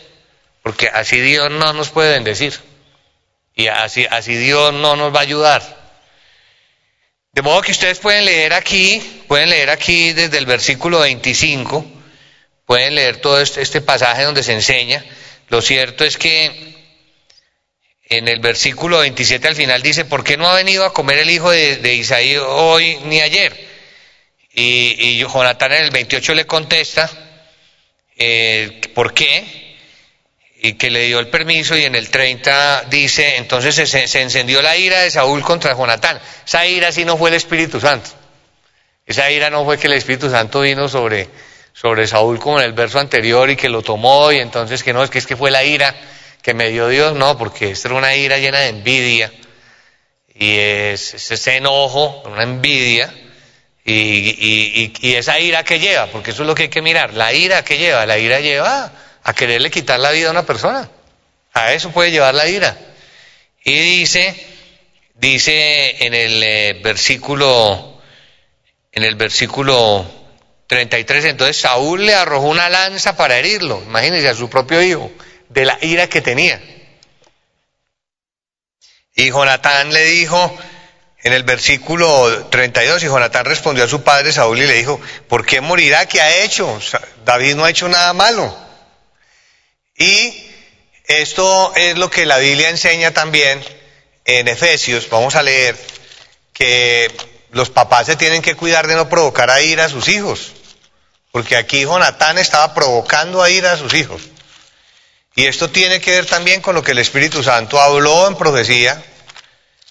[0.62, 2.54] porque así Dios no nos puede bendecir,
[3.54, 5.82] y así, así Dios no nos va a ayudar.
[7.32, 11.84] De modo que ustedes pueden leer aquí, pueden leer aquí desde el versículo 25,
[12.66, 15.04] Pueden leer todo este, este, pasaje donde se enseña.
[15.48, 16.71] Lo cierto es que
[18.12, 21.30] en el versículo 27 al final dice, ¿por qué no ha venido a comer el
[21.30, 23.68] hijo de, Isaí hoy ni ayer?
[24.52, 27.10] Y, y, Jonatán en el 28 le contesta,
[28.18, 29.78] eh, ¿por qué?
[30.60, 34.76] Y que le dio el permiso y en el 30 dice, entonces se, encendió la
[34.76, 36.20] ira de Saúl contra Jonatán.
[36.46, 38.10] Esa ira sí no fue el Espíritu Santo.
[39.06, 41.28] Esa ira no fue que el Espíritu Santo vino sobre
[41.72, 45.02] sobre Saúl como en el verso anterior y que lo tomó y entonces que no,
[45.02, 45.94] es que es que fue la ira
[46.42, 49.32] que me dio Dios, no, porque esta era una ira llena de envidia
[50.34, 53.14] y es, ese enojo, una envidia
[53.84, 57.32] y, y, esa ira que lleva, porque eso es lo que hay que mirar, la
[57.32, 60.88] ira que lleva, la ira lleva a quererle quitar la vida a una persona,
[61.52, 62.76] a eso puede llevar la ira.
[63.64, 64.34] Y dice,
[65.14, 68.00] dice en el eh, versículo,
[68.90, 70.04] en el versículo
[70.66, 75.10] 33, entonces Saúl le arrojó una lanza para herirlo, imagínense a su propio hijo,
[75.52, 76.60] de la ira que tenía.
[79.14, 80.56] Y Jonatán le dijo
[81.22, 85.46] en el versículo 32, y Jonatán respondió a su padre Saúl y le dijo, ¿por
[85.46, 86.06] qué morirá?
[86.06, 86.80] ¿Qué ha hecho?
[87.24, 88.56] David no ha hecho nada malo.
[89.96, 90.50] Y
[91.04, 93.62] esto es lo que la Biblia enseña también
[94.24, 95.76] en Efesios, vamos a leer,
[96.52, 97.10] que
[97.50, 100.52] los papás se tienen que cuidar de no provocar a ira a sus hijos.
[101.30, 104.22] Porque aquí Jonatán estaba provocando a ir a sus hijos.
[105.34, 109.02] Y esto tiene que ver también con lo que el Espíritu Santo habló en profecía,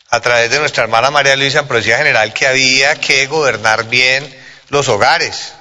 [0.09, 4.37] a través de nuestra hermana María Luisa en profecía general, que había que gobernar bien
[4.69, 5.53] los hogares.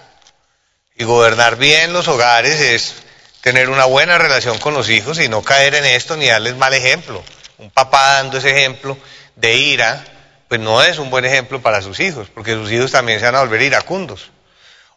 [0.96, 2.94] Y gobernar bien los hogares es
[3.40, 6.74] tener una buena relación con los hijos y no caer en esto ni darles mal
[6.74, 7.22] ejemplo.
[7.58, 8.98] Un papá dando ese ejemplo
[9.36, 10.04] de ira,
[10.48, 13.36] pues no es un buen ejemplo para sus hijos, porque sus hijos también se van
[13.36, 14.30] a volver iracundos.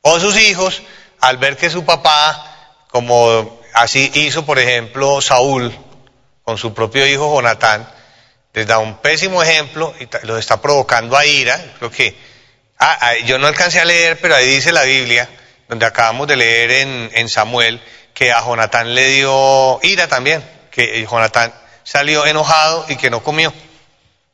[0.02, 0.82] O sus hijos,
[1.22, 5.74] al ver que su papá, como así hizo, por ejemplo, Saúl
[6.44, 7.88] con su propio hijo Jonatán,
[8.54, 11.60] les da un pésimo ejemplo y los está provocando a ira.
[11.80, 12.16] Creo que
[12.78, 15.30] ah, ah, yo no alcancé a leer, pero ahí dice la Biblia,
[15.68, 17.82] donde acabamos de leer en, en Samuel,
[18.14, 23.54] que a Jonatán le dio ira también, que Jonatán salió enojado y que no comió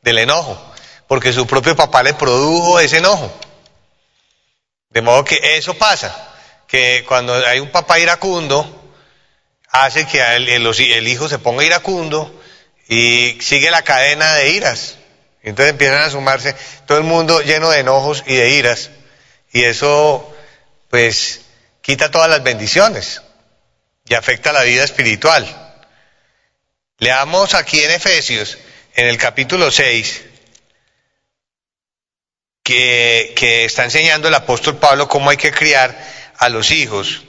[0.02, 0.60] del enojo,
[1.06, 3.32] porque su propio papá le produjo ese enojo.
[4.90, 6.34] De modo que eso pasa,
[6.66, 8.79] que cuando hay un papá iracundo,
[9.70, 12.40] hace que el, hijo se ponga iracundo
[12.88, 14.96] y sigue la cadena de iras.
[15.42, 16.54] Entonces empiezan a sumarse
[16.86, 18.90] todo el mundo lleno de enojos y de iras.
[19.52, 20.34] Y eso,
[20.90, 21.42] pues,
[21.80, 23.22] quita todas las bendiciones
[24.06, 25.46] y afecta la vida espiritual.
[26.98, 28.58] Leamos aquí en Efesios,
[28.94, 30.22] en el capítulo 6,
[32.62, 35.96] que, está enseñando el apóstol Pablo cómo hay que criar
[36.36, 37.22] a los hijos.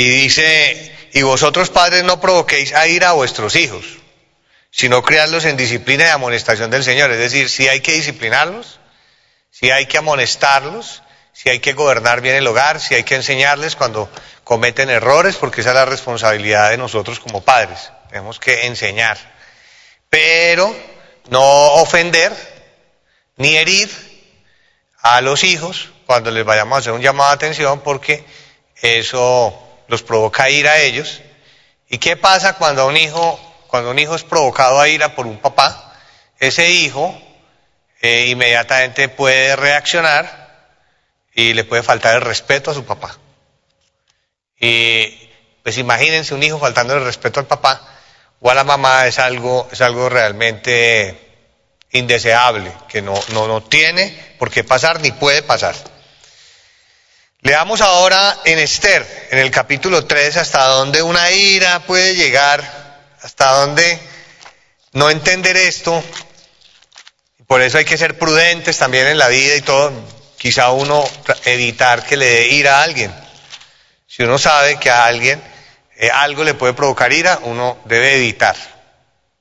[0.00, 3.84] Y dice, y vosotros padres no provoquéis a ir a vuestros hijos,
[4.70, 7.10] sino criarlos en disciplina y amonestación del Señor.
[7.10, 8.80] Es decir, si hay que disciplinarlos,
[9.50, 11.02] si hay que amonestarlos,
[11.34, 14.08] si hay que gobernar bien el hogar, si hay que enseñarles cuando
[14.42, 17.92] cometen errores, porque esa es la responsabilidad de nosotros como padres.
[18.08, 19.18] Tenemos que enseñar.
[20.08, 20.74] Pero
[21.28, 22.32] no ofender,
[23.36, 23.90] ni herir
[25.02, 28.24] a los hijos cuando les vayamos a hacer un llamado de atención porque
[28.80, 31.20] eso los provoca ira a ellos.
[31.88, 35.38] ¿Y qué pasa cuando un hijo, cuando un hijo es provocado a ira por un
[35.38, 35.94] papá?
[36.38, 37.20] Ese hijo
[38.00, 40.78] eh, inmediatamente puede reaccionar
[41.34, 43.18] y le puede faltar el respeto a su papá.
[44.58, 45.28] Y
[45.62, 47.82] pues imagínense un hijo faltando el respeto al papá
[48.40, 51.28] o a la mamá es algo, es algo realmente
[51.90, 55.74] indeseable, que no, no, no tiene por qué pasar ni puede pasar.
[57.42, 62.62] Leamos ahora en Esther, en el capítulo 3, hasta donde una ira puede llegar,
[63.22, 63.98] hasta donde
[64.92, 66.04] no entender esto.
[67.46, 69.90] Por eso hay que ser prudentes también en la vida y todo.
[70.36, 71.02] Quizá uno
[71.46, 73.10] evitar que le dé ira a alguien.
[74.06, 75.42] Si uno sabe que a alguien
[75.96, 78.56] eh, algo le puede provocar ira, uno debe evitar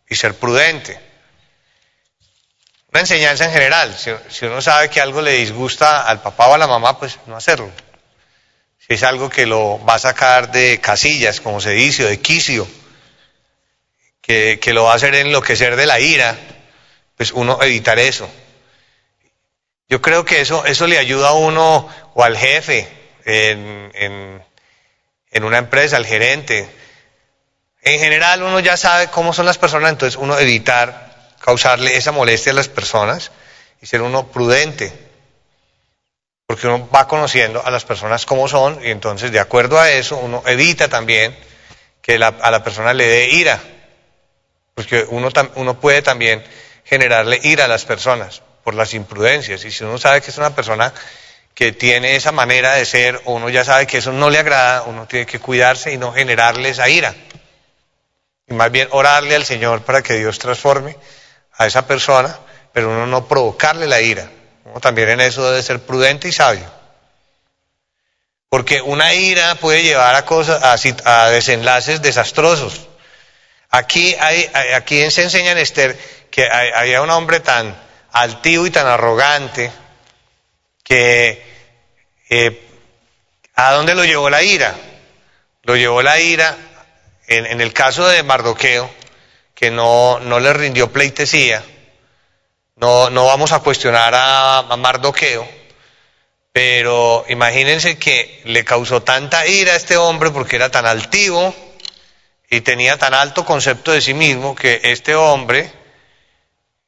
[0.08, 0.98] y ser prudente.
[2.94, 6.54] Una enseñanza en general, si, si, uno sabe que algo le disgusta al papá o
[6.54, 7.70] a la mamá, pues no hacerlo
[8.90, 12.68] es algo que lo va a sacar de casillas, como se dice, o de quicio,
[14.20, 16.36] que, lo va a hacer enloquecer de la ira,
[17.16, 18.28] pues uno evitar eso.
[19.90, 22.88] Yo creo que eso, eso le ayuda a uno o al jefe
[23.26, 24.44] en, en,
[25.32, 26.68] en una empresa, al gerente.
[27.84, 32.54] En general uno ya sabe cómo son las personas, entonces uno evitar causarle esa molestia
[32.54, 33.32] a las personas
[33.82, 35.09] y ser uno prudente
[36.50, 40.18] porque uno va conociendo a las personas como son y entonces de acuerdo a eso
[40.18, 41.38] uno evita también
[42.02, 43.60] que a la persona le dé ira,
[44.74, 46.44] porque uno, uno puede también
[46.84, 50.56] generarle ira a las personas por las imprudencias y si uno sabe que es una
[50.56, 50.92] persona
[51.54, 54.82] que tiene esa manera de ser o uno ya sabe que eso no le agrada,
[54.88, 57.14] uno tiene que cuidarse y no generarle esa ira.
[58.48, 60.98] Y más bien orarle al Señor para que Dios transforme
[61.54, 62.40] a esa persona,
[62.74, 64.32] pero uno no provocarle la ira
[64.82, 66.66] también en eso debe ser prudente y sabio.
[68.50, 70.62] Porque una ira puede llevar a cosas,
[71.06, 72.88] a, desenlaces desastrosos.
[73.70, 75.98] Aquí, hay, aquí se enseña en Esther
[76.32, 77.76] que había un hombre tan
[78.12, 79.72] altivo y tan arrogante
[80.84, 81.44] que
[82.30, 82.68] eh,
[83.56, 84.76] ¿a dónde lo llevó la ira?
[85.64, 86.56] Lo llevó la ira,
[87.28, 88.90] en, el caso de Mardoqueo,
[89.54, 91.64] que no, no le rindió pleitesía,
[92.80, 95.48] no, no vamos a cuestionar a, Mardoqueo,
[96.54, 101.54] pero imagínense que le causó tanta ira a este hombre porque era tan altivo
[102.50, 105.72] y tenía tan alto concepto de sí mismo que este hombre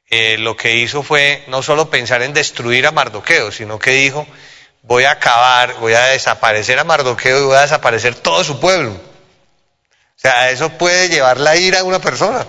[0.08, 4.26] eh, lo que hizo fue no solo pensar en destruir a Mardoqueo, sino que dijo,
[4.82, 8.90] voy a acabar, voy a desaparecer a Mardoqueo y voy a desaparecer todo su pueblo.
[8.90, 12.46] O sea, eso puede llevar la ira a una persona.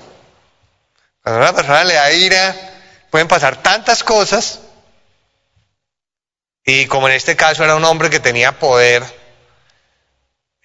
[1.22, 2.73] Cuando una persona le da ira,
[3.14, 4.60] Pueden pasar tantas cosas.
[6.66, 9.04] Y como en este caso era un hombre que tenía poder,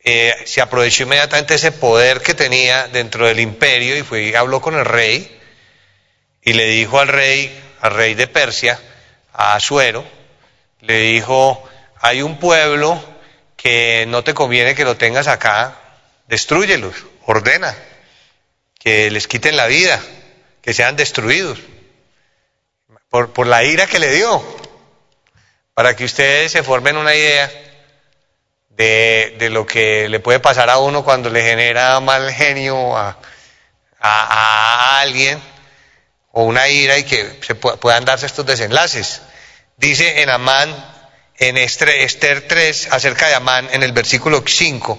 [0.03, 4.63] eh, se aprovechó inmediatamente ese poder que tenía dentro del imperio y fue y habló
[4.63, 5.39] con el rey
[6.41, 8.81] y le dijo al rey, al rey de Persia,
[9.35, 10.07] a Asuero,
[10.81, 11.69] le dijo,
[12.01, 12.99] hay un pueblo
[13.59, 15.79] que no te conviene que lo tengas acá,
[16.29, 16.95] destruyelos,
[17.27, 17.77] ordena,
[18.81, 20.01] que les quiten la vida,
[20.63, 21.59] que sean destruidos
[23.11, 24.43] por, la ira que le dio,
[25.75, 27.51] para que ustedes se formen una idea
[28.71, 33.19] de, de, lo que le puede pasar a uno cuando le genera mal genio a,
[34.01, 35.41] a, alguien
[36.33, 39.23] o una ira y que se puedan darse estos desenlaces.
[39.77, 40.69] Dice en Amán,
[41.39, 44.99] en Esther 3, acerca de Amán, en el versículo 5,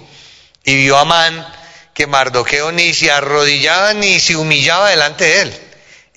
[0.63, 1.47] y vio Amán
[1.93, 5.68] que Mardoqueo ni se arrodillaba ni se humillaba delante de él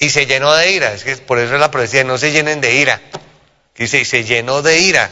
[0.03, 0.93] y se llenó de ira.
[0.93, 3.01] Es que por eso es la profecía, no se llenen de ira.
[3.77, 5.09] Dice, y se llenó de ira.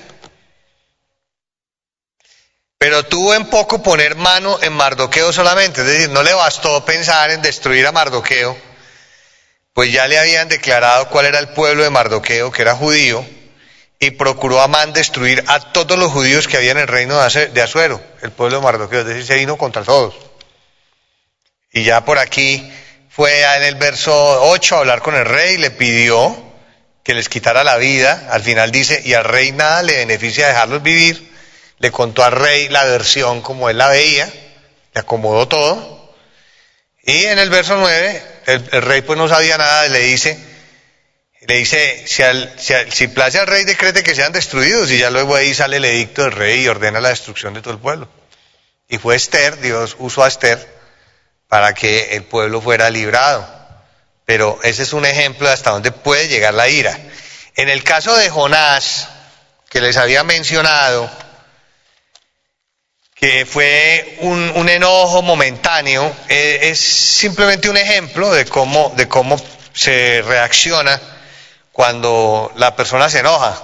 [2.77, 7.31] Pero tuvo en poco poner mano en Mardoqueo solamente, es decir, no le bastó pensar
[7.31, 8.57] en destruir a Mardoqueo,
[9.75, 13.25] pues ya le habían declarado cuál era el pueblo de Mardoqueo, que era judío,
[14.01, 18.03] y procuró Amán destruir a todos los judíos que había en el reino de Azuero,
[18.23, 20.17] el pueblo de Mardoqueo, es decir, se vino contra todos.
[21.73, 22.73] Y ya por aquí
[23.11, 26.51] fue en el verso 8 a hablar con el rey, le pidió
[27.03, 30.81] que les quitara la vida, al final dice, y al rey nada le beneficia dejarlos
[30.81, 31.29] vivir,
[31.79, 34.33] le contó al rey la versión como él la veía,
[34.95, 36.15] le acomodó todo,
[37.03, 40.39] y en el verso 9, el, rey pues no sabía nada, le dice,
[41.49, 45.11] le dice, si, al, si, si place al rey decrete que sean destruidos, y ya
[45.11, 48.09] luego ahí sale el edicto del rey y ordena la destrucción de todo el pueblo.
[48.89, 50.80] Y fue Esther, Dios usó a Esther,
[51.51, 53.47] para que el pueblo fuera librado.
[54.25, 56.97] Pero ese es un ejemplo de hasta dónde puede llegar la ira.
[57.57, 59.09] En el caso de Jonás,
[59.69, 61.11] que les había mencionado,
[63.17, 69.37] que fue un, enojo momentáneo, eh, es simplemente un ejemplo de cómo, de cómo
[69.73, 71.01] se reacciona
[71.73, 73.61] cuando la persona se enoja.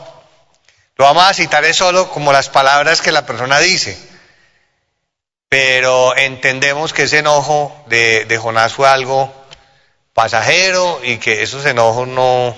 [0.96, 4.15] Lo vamos a citar es solo como las palabras que la persona dice
[5.48, 9.32] pero entendemos que ese enojo de, Jonás fue algo
[10.12, 12.56] pasajero y que esos enojos no,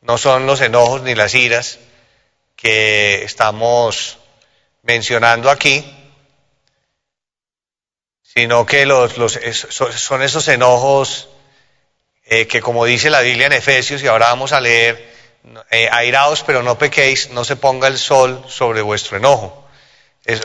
[0.00, 1.78] no son los enojos ni las iras
[2.56, 4.18] que estamos
[4.82, 5.84] mencionando aquí,
[8.22, 9.38] sino que los, los,
[9.70, 11.28] son esos enojos
[12.24, 15.12] eh, que como dice la Biblia en Efesios, y ahora vamos a leer,
[15.70, 19.61] eh, airaos pero no pequéis, no se ponga el sol sobre vuestro enojo.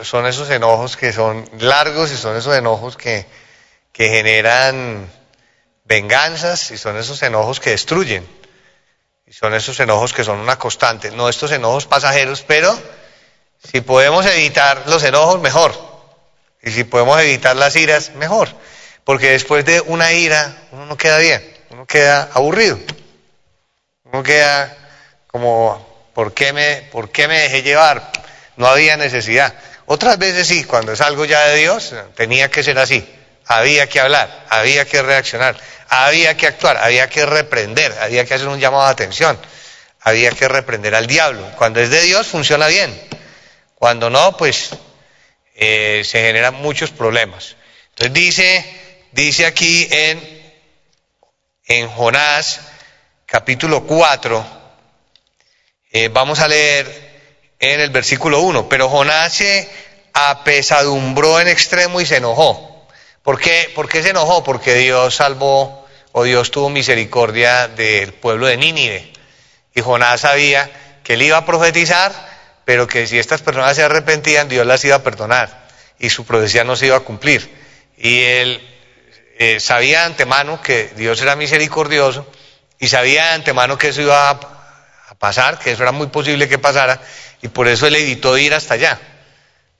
[0.02, 3.26] Son esos enojos que son largos y son esos enojos que,
[3.92, 5.10] generan
[5.84, 8.26] venganzas y son esos enojos que destruyen.
[9.26, 12.78] Y son esos enojos que son una constante, no estos enojos pasajeros, pero
[13.62, 15.74] si podemos evitar los enojos, mejor.
[16.62, 18.48] Y si podemos evitar las iras, mejor.
[19.04, 22.78] Porque después de una ira, uno no queda bien, uno queda aburrido.
[24.04, 24.76] Uno queda
[25.26, 28.12] como, ¿por qué me, por qué me dejé llevar?
[28.56, 29.54] No había necesidad.
[29.90, 33.08] Otras veces sí, cuando es algo ya de Dios, tenía que ser así.
[33.46, 35.56] Había que hablar, había que reaccionar,
[35.88, 39.40] había que actuar, había que reprender, había que hacer un llamado de atención,
[40.02, 41.50] había que reprender al diablo.
[41.56, 43.00] Cuando es de Dios funciona bien,
[43.76, 44.72] cuando no, pues
[45.54, 47.56] eh, se generan muchos problemas.
[47.88, 48.80] Entonces dice,
[49.12, 50.52] dice aquí en,
[51.64, 52.60] en Jonás
[53.24, 54.46] capítulo 4,
[55.92, 57.07] eh, vamos a leer
[57.58, 59.68] en el versículo 1, pero Jonás se
[60.12, 62.86] apesadumbró en extremo y se enojó.
[63.22, 63.70] ¿Por qué?
[63.74, 64.42] ¿Por qué se enojó?
[64.44, 69.12] Porque Dios salvó o Dios tuvo misericordia del pueblo de Nínive.
[69.74, 70.70] Y Jonás sabía
[71.04, 72.12] que él iba a profetizar,
[72.64, 76.64] pero que si estas personas se arrepentían, Dios las iba a perdonar y su profecía
[76.64, 77.50] no se iba a cumplir.
[77.96, 78.60] Y él
[79.38, 82.26] eh, sabía de antemano que Dios era misericordioso
[82.78, 84.57] y sabía de antemano que eso iba a,
[85.18, 87.00] pasar, que eso era muy posible que pasara,
[87.42, 88.98] y por eso él evitó ir hasta allá,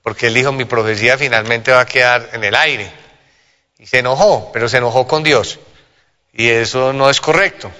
[0.03, 2.91] porque él dijo, mi profecía finalmente va a quedar en el aire.
[3.79, 5.61] Y se enojó, pero se enojó con Dios.
[6.33, 7.71] Y eso no es correcto.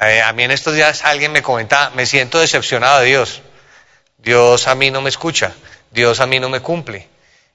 [0.00, 3.40] Eh, a mí en estos días alguien me comentaba, me siento decepcionado de Dios.
[4.18, 5.52] Dios a mí no me escucha,
[5.90, 7.08] Dios a mí no me cumple.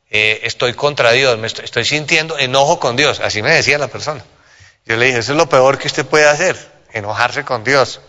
[0.10, 3.20] Eh, estoy contra Dios, me estoy, sintiendo enojo con Dios.
[3.20, 4.24] Así me decía la persona.
[4.86, 6.58] Yo le dije, eso es lo peor que usted puede hacer,
[6.94, 8.00] enojarse con Dios.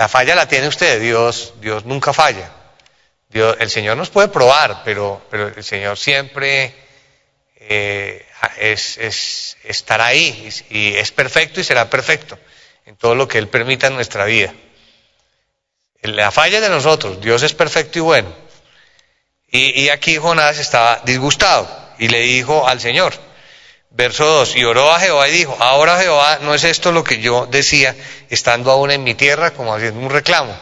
[0.00, 2.50] La falla la tiene usted, Dios, Dios nunca falla.
[3.28, 6.74] Dios, el Señor nos puede probar, pero, pero el Señor siempre
[7.56, 8.26] eh,
[8.56, 12.38] es, es, estará ahí y, es perfecto y será perfecto
[12.86, 14.54] en todo lo que Él permita en nuestra vida.
[16.00, 18.34] La falla de nosotros, Dios es perfecto y bueno.
[19.50, 23.12] Y, y aquí Jonás estaba disgustado y le dijo al Señor,
[23.90, 27.20] verso 2, y oró a Jehová y dijo, ahora Jehová, ¿no es esto lo que
[27.20, 27.94] yo decía
[28.28, 30.56] estando aún en mi tierra como haciendo un reclamo?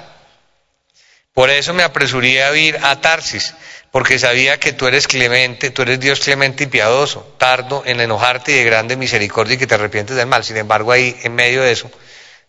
[1.33, 3.55] Por eso me apresuré a ir a Tarsis
[3.91, 8.53] porque sabía que tú eres clemente, tú eres Dios clemente y piadoso, tardo en enojarte
[8.53, 10.45] y de grande misericordia y que te arrepientes del mal.
[10.45, 11.91] Sin embargo, ahí en medio de eso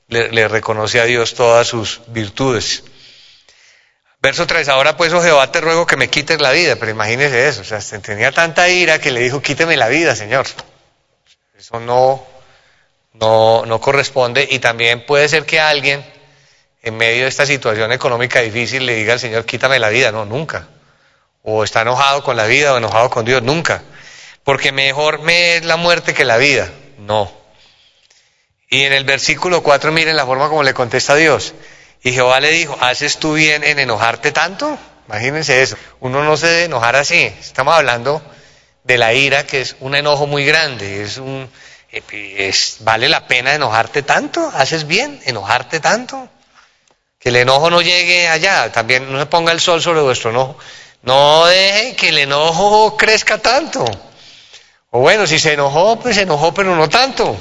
[0.07, 2.83] le, reconoce a Dios todas sus virtudes.
[4.21, 7.47] Verso 3, ahora pues, oh Jehová, te ruego que me quites la vida, pero imagínese
[7.47, 10.45] eso, o sea, tenía tanta ira que le dijo, quíteme la vida, Señor.
[11.57, 12.25] Eso no,
[13.13, 16.05] no, no corresponde y también puede ser que alguien
[16.81, 20.25] en medio de esta situación económica difícil le diga al Señor, quítame la vida, no,
[20.25, 20.67] nunca
[21.43, 23.83] o está enojado con la vida o enojado con Dios, nunca.
[24.43, 27.31] Porque mejor me es la muerte que la vida, no.
[28.69, 31.53] Y en el versículo 4 miren la forma como le contesta Dios.
[32.03, 34.77] Y Jehová le dijo, ¿haces tú bien en enojarte tanto?
[35.07, 35.75] Imagínense eso.
[35.99, 37.33] Uno no se debe enojar así.
[37.39, 38.21] Estamos hablando
[38.83, 41.03] de la ira, que es un enojo muy grande.
[41.03, 41.49] Es un,
[41.91, 44.51] es, ¿Vale la pena enojarte tanto?
[44.53, 46.29] ¿Haces bien enojarte tanto?
[47.19, 48.71] Que el enojo no llegue allá.
[48.71, 50.57] También no se ponga el sol sobre vuestro enojo.
[51.01, 53.83] No deje que el enojo crezca tanto.
[54.91, 57.35] O bueno, si se enojó, pues se enojó, pero no tanto.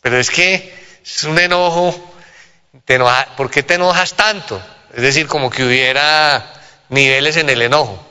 [0.00, 2.09] Pero es que es un enojo.
[3.36, 4.60] ¿Por qué te enojas tanto?
[4.94, 6.44] Es decir, como que hubiera
[6.88, 8.04] niveles en el enojo.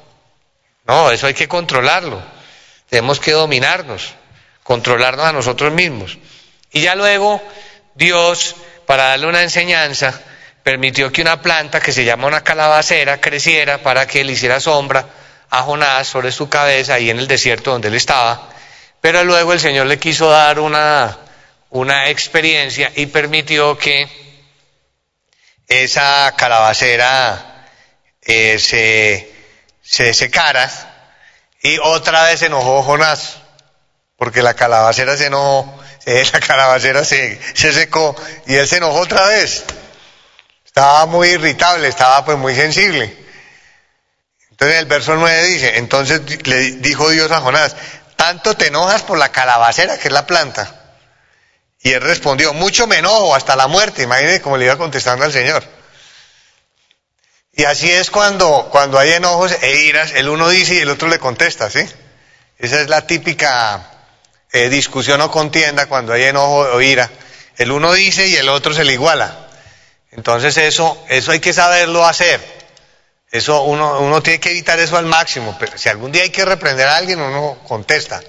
[0.86, 2.22] No, eso hay que controlarlo.
[2.90, 4.14] Tenemos que dominarnos,
[4.64, 6.18] controlarnos a nosotros mismos.
[6.72, 7.42] Y ya luego
[7.96, 8.56] Dios,
[8.86, 10.20] para darle una enseñanza,
[10.64, 15.06] permitió que una planta que se llama una calabacera creciera para que le hiciera sombra
[15.50, 18.50] a Jonás sobre su cabeza ahí en el desierto donde él estaba.
[19.02, 21.18] Pero luego el Señor le quiso dar una,
[21.70, 24.29] una experiencia y permitió que
[25.70, 27.68] esa calabacera
[28.24, 29.32] eh, se,
[29.84, 30.70] se secara
[31.62, 33.38] y otra vez se enojó Jonás,
[34.18, 35.80] porque la calabacera se enojó,
[36.34, 38.16] la calabacera se, se secó
[38.48, 39.64] y él se enojó otra vez.
[40.66, 43.16] Estaba muy irritable, estaba pues muy sensible.
[44.50, 47.76] Entonces el verso 9 dice, entonces le dijo Dios a Jonás,
[48.16, 50.79] tanto te enojas por la calabacera que es la planta.
[51.82, 54.04] Y él respondió, mucho me enojo hasta la muerte.
[54.04, 55.64] Imagínese cómo le iba contestando al Señor.
[57.54, 61.08] Y así es cuando, cuando hay enojos e iras, el uno dice y el otro
[61.08, 61.80] le contesta, ¿sí?
[62.58, 64.00] Esa es la típica
[64.52, 67.10] eh, discusión o contienda cuando hay enojo o ira.
[67.58, 69.48] El uno dice y el otro se le iguala.
[70.12, 72.42] Entonces eso, eso hay que saberlo hacer.
[73.32, 75.56] Eso uno, uno tiene que evitar eso al máximo.
[75.60, 78.22] Pero si algún día hay que reprender a alguien, uno contesta.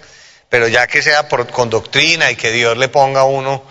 [0.50, 3.62] Pero ya que sea por, con doctrina y que Dios le ponga a uno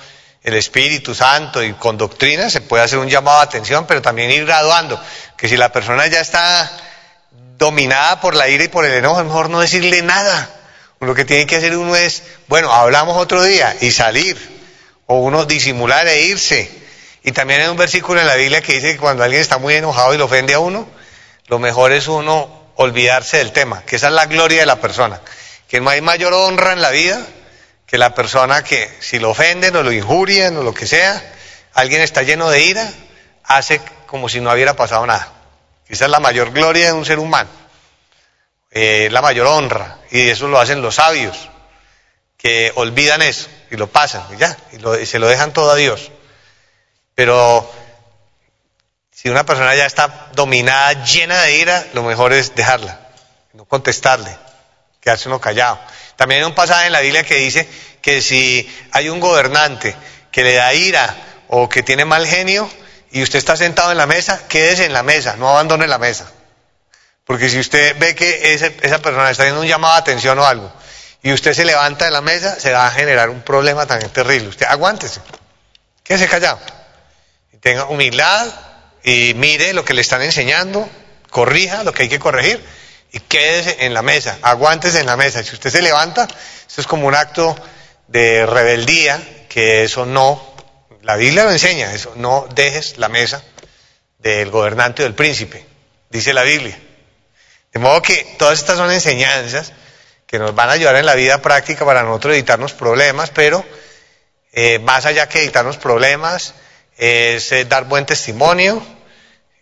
[0.42, 4.32] el Espíritu Santo y con doctrina se puede hacer un llamado de atención, pero también
[4.32, 5.00] ir graduando.
[5.38, 6.72] Que si la persona ya está
[7.58, 10.50] dominada por la ira y por el enojo, es mejor no decirle nada.
[11.02, 14.58] Lo que tiene que hacer uno es, bueno, hablamos otro día y salir.
[15.06, 16.72] O uno disimular e irse.
[17.24, 19.76] Y también hay un versículo en la Biblia que dice que cuando alguien está muy
[19.76, 20.88] enojado y lo ofende a uno,
[21.48, 25.20] lo mejor es uno olvidarse del tema, que esa es la gloria de la persona.
[25.70, 27.26] Que no hay mayor honra en la vida
[27.90, 31.24] que la persona que si lo ofenden o lo injurian o lo que sea,
[31.74, 32.88] alguien está lleno de ira,
[33.44, 35.34] hace como si no hubiera pasado nada.
[35.88, 37.50] Esa es la mayor gloria de un ser humano,
[38.70, 41.50] eh, la mayor honra, y eso lo hacen los sabios,
[42.38, 45.76] que olvidan eso y lo pasan y ya, y, y se lo dejan todo a
[45.76, 46.12] Dios.
[47.16, 47.68] Pero
[49.12, 53.00] si una persona ya está dominada, llena de ira, lo mejor es dejarla,
[53.54, 54.38] no contestarle,
[55.00, 55.80] quedarse uno callado.
[56.16, 57.68] También hay un pasaje en la Biblia que dice
[58.02, 59.96] que si hay un gobernante
[60.32, 61.16] que le da ira
[61.48, 62.70] o que tiene mal genio
[63.12, 66.32] y usted está sentado en la mesa, quédese en la mesa, no abandone la mesa.
[67.26, 70.72] Porque si usted ve que esa persona está haciendo un llamado de atención o algo
[71.22, 74.50] y usted se levanta de la mesa, se va a generar un problema tan terrible.
[74.50, 75.22] Usted aguántese,
[76.04, 76.60] quédese callado.
[77.62, 78.48] Tenga humildad
[79.04, 80.90] y mire lo que le están enseñando,
[81.30, 82.64] corrija lo que hay que corregir
[83.12, 85.44] y quédese en la mesa, aguántese en la mesa.
[85.44, 86.28] Si usted se levanta,
[86.68, 87.56] eso es como un acto
[88.08, 90.56] de rebeldía, que eso no,
[91.02, 93.44] la Biblia lo enseña, eso, no dejes la mesa
[94.20, 95.66] del gobernante o del príncipe,
[96.10, 96.78] dice la Biblia.
[97.72, 99.74] De modo que todas estas son enseñanzas
[100.26, 103.66] que nos van a ayudar en la vida práctica para nosotros evitarnos problemas, pero
[104.52, 106.54] eh, más allá que evitarnos problemas,
[106.98, 108.86] es eh, dar buen testimonio,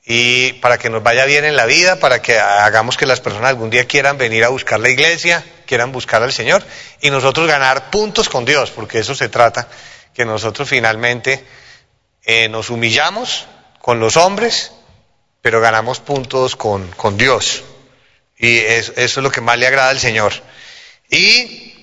[0.09, 3.49] y para que nos vaya bien en la vida, para que hagamos que las personas
[3.49, 6.63] algún día quieran venir a buscar la iglesia, quieran buscar al Señor
[7.01, 9.67] y nosotros ganar puntos con Dios, porque eso se trata,
[10.13, 11.45] que nosotros finalmente
[12.23, 13.47] eh, nos humillamos
[13.81, 14.71] con los hombres,
[15.41, 17.65] pero ganamos puntos con, con Dios.
[18.37, 20.31] Y eso, eso es lo que más le agrada al Señor.
[21.09, 21.73] Y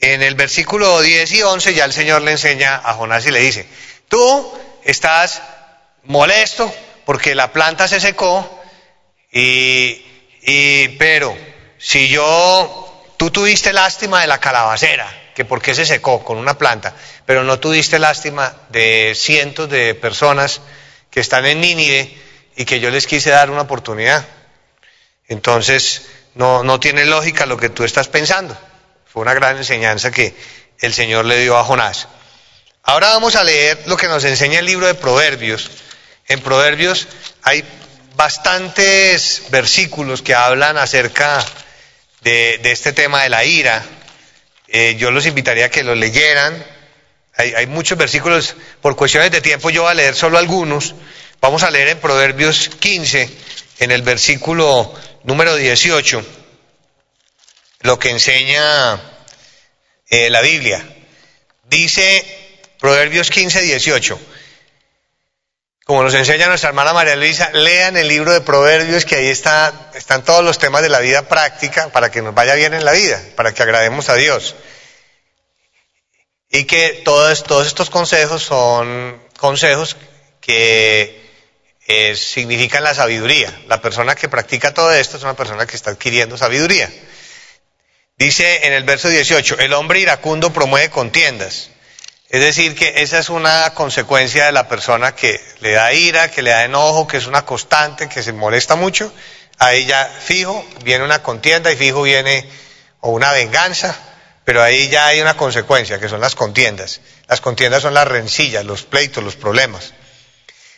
[0.00, 3.40] en el versículo 10 y 11 ya el Señor le enseña a Jonás y le
[3.40, 3.66] dice,
[4.08, 5.42] tú estás
[6.04, 6.72] molesto,
[7.04, 8.60] porque la planta se secó
[9.32, 11.36] y, pero
[11.78, 16.58] si yo, tú tuviste lástima de la calabacera, que por qué se secó con una
[16.58, 16.94] planta,
[17.26, 20.60] pero no tuviste lástima de cientos de personas
[21.10, 22.12] que están en Nínive
[22.56, 24.26] y que yo les quise dar una oportunidad.
[25.28, 28.56] Entonces, no, no tiene lógica lo que tú estás pensando.
[29.06, 30.34] Fue una gran enseñanza que
[30.80, 32.08] el Señor le dio a Jonás.
[32.82, 35.70] Ahora vamos a leer lo que nos enseña el libro de Proverbios
[36.30, 37.08] en Proverbios
[37.42, 37.64] hay
[38.14, 41.44] bastantes versículos que hablan acerca
[42.20, 43.84] de, este tema de la ira.
[44.68, 46.64] Eh, yo los invitaría a que los leyeran.
[47.36, 50.94] Hay, muchos versículos, por cuestiones de tiempo yo voy a leer solo algunos.
[51.40, 53.28] Vamos a leer en Proverbios 15,
[53.80, 56.24] en el versículo número 18,
[57.80, 59.00] lo que enseña
[60.10, 60.86] eh, la Biblia.
[61.64, 62.24] Dice
[62.78, 64.20] Proverbios 15, 18.
[65.90, 69.90] Como nos enseña nuestra hermana María Luisa, lean el libro de Proverbios, que ahí está,
[69.94, 72.92] están todos los temas de la vida práctica para que nos vaya bien en la
[72.92, 74.54] vida, para que agrademos a Dios.
[76.48, 79.96] Y que todos, todos estos consejos son consejos
[80.40, 81.28] que
[81.88, 83.52] eh, significan la sabiduría.
[83.66, 86.88] La persona que practica todo esto es una persona que está adquiriendo sabiduría.
[88.16, 91.70] Dice en el verso 18, el hombre iracundo promueve contiendas
[92.30, 96.42] es decir, que esa es una consecuencia de la persona que le da ira, que
[96.42, 99.12] le da enojo, que es una constante, que se molesta mucho.
[99.58, 102.48] Ahí ya fijo viene una contienda y fijo viene
[103.00, 103.96] o una venganza,
[104.44, 107.00] pero ahí ya hay una consecuencia, que son las contiendas.
[107.26, 109.92] Las contiendas son las rencillas, los pleitos, los problemas.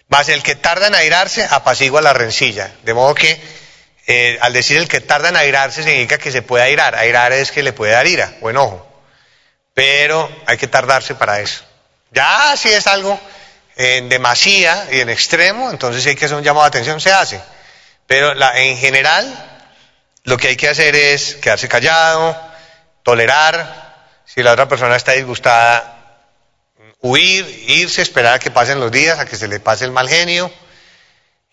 [0.09, 2.73] Más el que tarda en airarse, apacigua la rencilla.
[2.83, 3.39] De modo que
[4.07, 6.95] eh, al decir el que tarda en airarse significa que se puede airar.
[6.95, 8.92] Airar es que le puede dar ira o enojo
[9.75, 11.63] pero hay que tardarse para eso.
[12.11, 13.19] Ya si es algo
[13.77, 17.13] en demasía y en extremo, entonces si hay que hacer un llamado de atención, se
[17.13, 17.41] hace.
[18.07, 19.61] Pero en general,
[20.25, 22.37] lo que hay que hacer es quedarse callado,
[23.03, 23.93] tolerar,
[24.27, 25.93] si la otra persona está disgustada,
[27.01, 30.09] huir, irse, esperar a que pasen los días, a que se le pase el mal
[30.09, 30.53] genio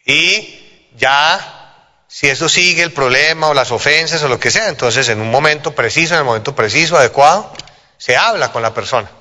[0.06, 5.10] y ya, si eso sigue el problema o las ofensas o lo que sea, entonces
[5.10, 7.52] en un momento preciso, en el momento preciso, adecuado,
[8.00, 9.12] se habla con la persona.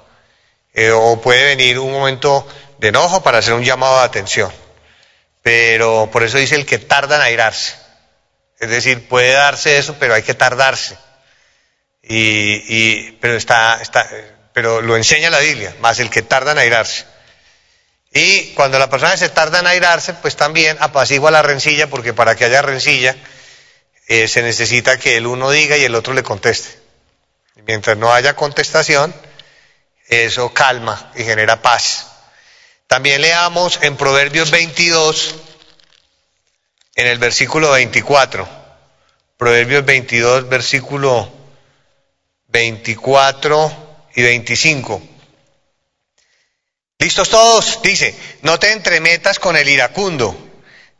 [0.73, 2.47] Eh, o puede venir un momento
[2.79, 4.51] de enojo para hacer un llamado de atención.
[5.43, 7.75] Pero por eso dice el que tarda en airarse.
[8.61, 10.97] Es decir, puede darse eso, pero hay que tardarse.
[12.03, 14.09] Y, pero, está, está,
[14.53, 17.05] pero lo enseña la Biblia, más el que tarda en airarse.
[18.13, 22.35] Y cuando la persona se tarda en airarse, pues también apacigua la rencilla, porque para
[22.35, 23.17] que haya rencilla
[24.07, 26.78] eh, se necesita que el uno diga y el otro le conteste.
[27.67, 29.15] Mientras no haya contestación,
[30.07, 32.07] eso calma y genera paz.
[32.87, 35.35] También leamos en Proverbios 22,
[36.95, 38.49] en el versículo 24.
[39.37, 41.31] Proverbios 22, versículo
[42.49, 45.03] 24 y 25.
[46.99, 47.81] ¿Listos todos?
[47.83, 50.37] Dice, no te entremetas con el iracundo,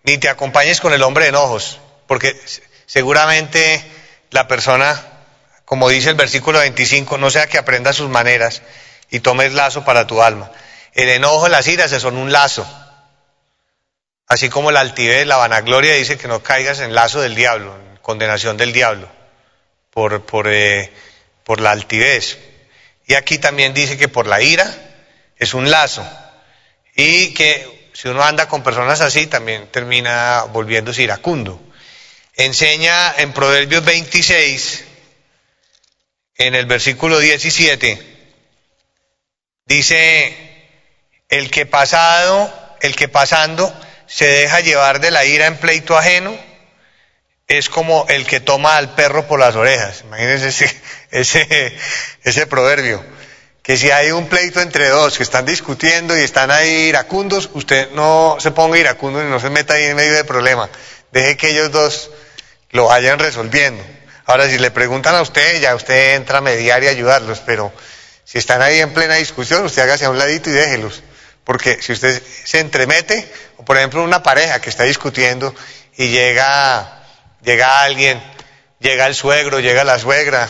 [0.05, 2.41] ni te acompañes con el hombre de enojos, porque
[2.87, 3.83] seguramente
[4.31, 5.18] la persona,
[5.69, 8.63] como dice el versículo 25, no sea que aprenda sus maneras
[9.11, 10.51] y tomes lazo para tu alma.
[10.95, 12.67] El enojo, las iras son un lazo.
[14.27, 17.99] Así como la altivez, la vanagloria dice que no caigas en lazo del diablo, en
[17.99, 19.11] condenación del diablo,
[19.91, 20.91] por, por, eh,
[21.45, 22.39] por la altivez.
[23.07, 24.75] Y aquí también dice que por la ira
[25.37, 26.03] es un lazo.
[26.97, 31.61] Y que si uno anda con personas así, también termina volviéndose iracundo.
[32.37, 34.85] Enseña en Proverbios 26,
[36.39, 38.01] en el versículo 17,
[39.67, 40.37] dice,
[41.29, 43.73] el que pasado, el que pasando
[44.07, 46.39] se deja llevar de la ira en pleito ajeno,
[47.49, 50.03] es como el que toma al perro por las orejas.
[50.03, 50.81] Imagínense ese,
[51.11, 51.77] ese,
[52.23, 53.05] ese proverbio
[53.69, 57.91] que si hay un pleito entre dos que están discutiendo y están ahí iracundos, usted
[57.91, 60.71] no se ponga iracundo y no se meta ahí en medio del problema.
[61.13, 62.11] Deje que ellos dos
[62.71, 63.85] lo vayan resolviendo.
[64.29, 67.73] Ahora, si le preguntan a usted, ya usted entra a mediar y ayudarlos, pero
[68.25, 71.03] si están ahí en plena discusión, usted hágase a un ladito y déjelos.
[71.45, 73.27] Porque si usted se entremete,
[73.57, 75.55] o por ejemplo una pareja que está discutiendo
[75.97, 77.07] y llega,
[77.41, 78.23] llega alguien,
[78.81, 80.47] llega el suegro, llega la suegra,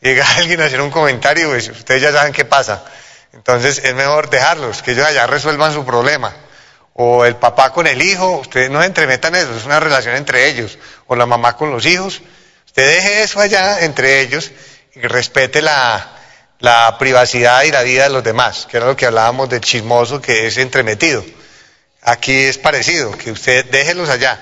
[0.00, 2.84] llega alguien a hacer un comentario, pues ustedes ya saben qué pasa.
[3.32, 6.34] Entonces es mejor dejarlos, que ellos allá resuelvan su problema.
[6.94, 10.48] O el papá con el hijo, ustedes no se entremetan eso, es una relación entre
[10.48, 10.76] ellos.
[11.06, 12.20] O la mamá con los hijos.
[12.72, 14.50] Usted deje eso allá entre ellos
[14.94, 16.18] y respete la,
[16.58, 20.22] la privacidad y la vida de los demás, que era lo que hablábamos del chismoso
[20.22, 21.22] que es entremetido.
[22.00, 24.40] Aquí es parecido, que usted déjelos allá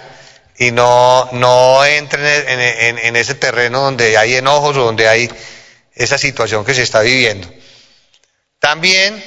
[0.56, 5.28] y no, no entren en, ese terreno donde hay enojos o donde hay
[5.92, 7.52] esa situación que se está viviendo.
[8.60, 9.24] También,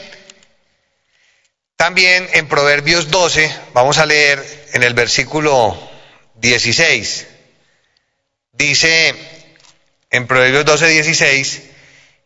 [1.76, 5.78] también en Proverbios 12, vamos a leer en el versículo
[6.36, 7.33] 16,
[8.64, 9.16] dice
[10.10, 11.62] en Proverbios 12, 16,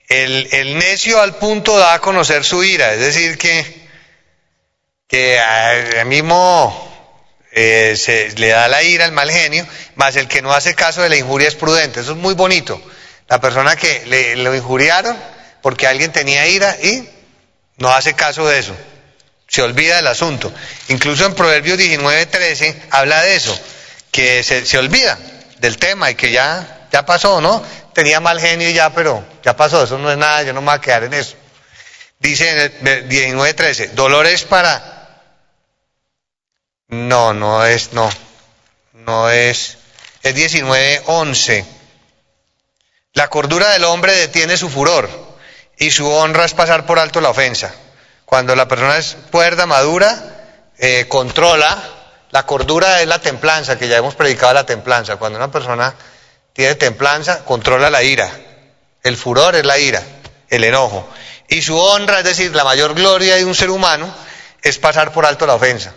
[0.10, 3.88] el, necio al punto da a conocer su ira, es decir, que,
[5.08, 7.16] que al mismo
[7.52, 9.66] eh, se le da la ira al mal genio,
[9.96, 12.02] más el que no hace caso de la injuria es prudente.
[12.02, 12.82] Eso es muy bonito.
[13.28, 15.18] La persona que le, lo injuriaron
[15.62, 17.08] porque alguien tenía ira y
[17.78, 18.76] no hace caso de eso.
[19.48, 20.54] Se olvida del asunto.
[20.90, 23.58] Incluso en Proverbios 19, 13 habla de eso,
[24.12, 25.18] que se, se olvida
[25.60, 27.64] del tema y que ya, ya pasó, ¿no?
[27.94, 30.68] Tenía mal genio y ya, pero ya pasó, eso no es nada, yo no me
[30.68, 31.36] voy a quedar en eso.
[32.20, 34.98] Dice en el 19, 13, dolores para
[36.90, 38.10] no, no es, no.
[38.94, 39.78] No es.
[40.24, 41.66] Es 19.11.
[43.14, 45.10] La cordura del hombre detiene su furor
[45.78, 47.74] y su honra es pasar por alto la ofensa.
[48.26, 51.97] Cuando la persona es cuerda, madura, eh, controla.
[52.38, 55.16] La cordura es la templanza, que ya hemos predicado la templanza.
[55.16, 55.96] Cuando una persona
[56.54, 58.30] tiene templanza, controla la ira.
[59.02, 60.04] El furor es la ira,
[60.48, 61.10] el enojo.
[61.48, 64.14] Y su honra, es decir, la mayor gloria de un ser humano,
[64.62, 65.96] es pasar por alto la ofensa.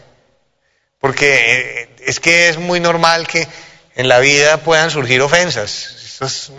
[0.98, 3.46] Porque eh, es que es muy normal que
[3.94, 5.94] en la vida puedan surgir ofensas.
[6.02, 6.52] Eso es,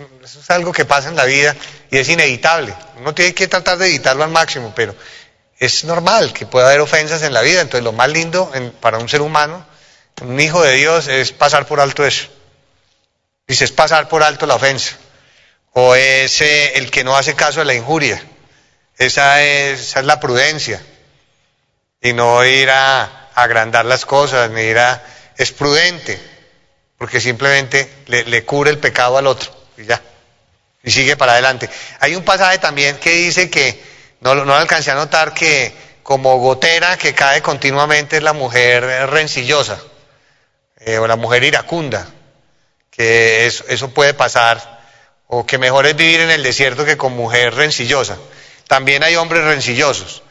[0.48, 1.56] algo que pasa en la vida
[1.90, 2.72] y es inevitable.
[3.00, 4.94] Uno tiene que tratar de evitarlo al máximo, pero
[5.58, 7.62] es normal que pueda haber ofensas en la vida.
[7.62, 8.48] Entonces lo más lindo
[8.80, 9.71] para un ser humano,
[10.20, 12.28] un hijo de Dios, es pasar por alto eso.
[13.46, 14.96] Dice, es pasar por alto la ofensa.
[15.72, 18.22] O es el que no hace caso de la injuria.
[18.98, 20.80] Esa es, esa es la prudencia.
[22.00, 25.04] Y no ir a, agrandar las cosas, ni dirá,
[25.36, 26.20] es prudente,
[26.98, 30.00] porque simplemente le, cubre el pecado al otro, y ya,
[30.82, 31.68] y sigue para adelante.
[32.00, 33.82] Hay un pasaje también que dice que,
[34.20, 39.80] no, no alcancé a notar que como gotera que cae continuamente es la mujer rencillosa.
[40.84, 42.06] Eh, o la mujer iracunda,
[42.90, 44.80] que eso, puede pasar,
[45.28, 48.18] o que mejor es vivir en el desierto que con mujer rencillosa.
[48.68, 50.22] También hay hombres rencillosos,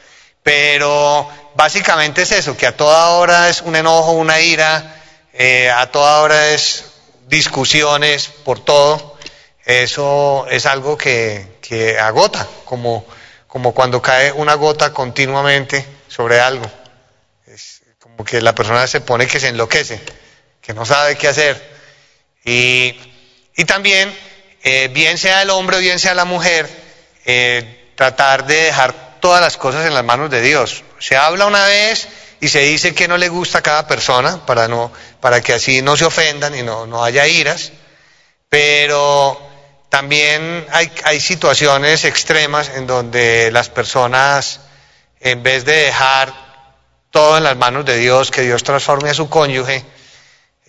[0.44, 5.02] pero básicamente es eso, que a toda hora es un enojo, una ira,
[5.34, 6.86] eh, a toda hora es
[7.28, 9.18] discusiones por todo.
[9.66, 13.06] Eso es algo que, que agota, como,
[13.48, 16.70] como cuando cae una gota continuamente sobre algo.
[17.48, 20.02] Es como que la persona se pone que se enloquece,
[20.62, 21.72] que no sabe qué hacer.
[22.46, 22.96] Y,
[23.56, 24.16] y también,
[24.64, 26.70] eh, bien sea el hombre o bien sea la mujer,
[27.26, 30.84] eh, tratar de dejar todas las cosas en las manos de Dios.
[31.00, 32.08] Se habla una vez
[32.40, 35.82] y se dice que no le gusta a cada persona para, no, para que así
[35.82, 37.72] no se ofendan y no, no haya iras,
[38.50, 39.40] pero
[39.90, 44.62] también hay, hay situaciones extremas en donde las personas,
[45.20, 46.34] en vez de dejar
[47.12, 49.84] todo en las manos de Dios, que Dios transforme a su cónyuge,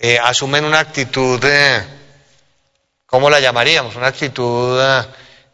[0.05, 1.81] eh, asumen una actitud, eh,
[3.07, 3.95] ¿cómo la llamaríamos?
[3.95, 4.81] Una actitud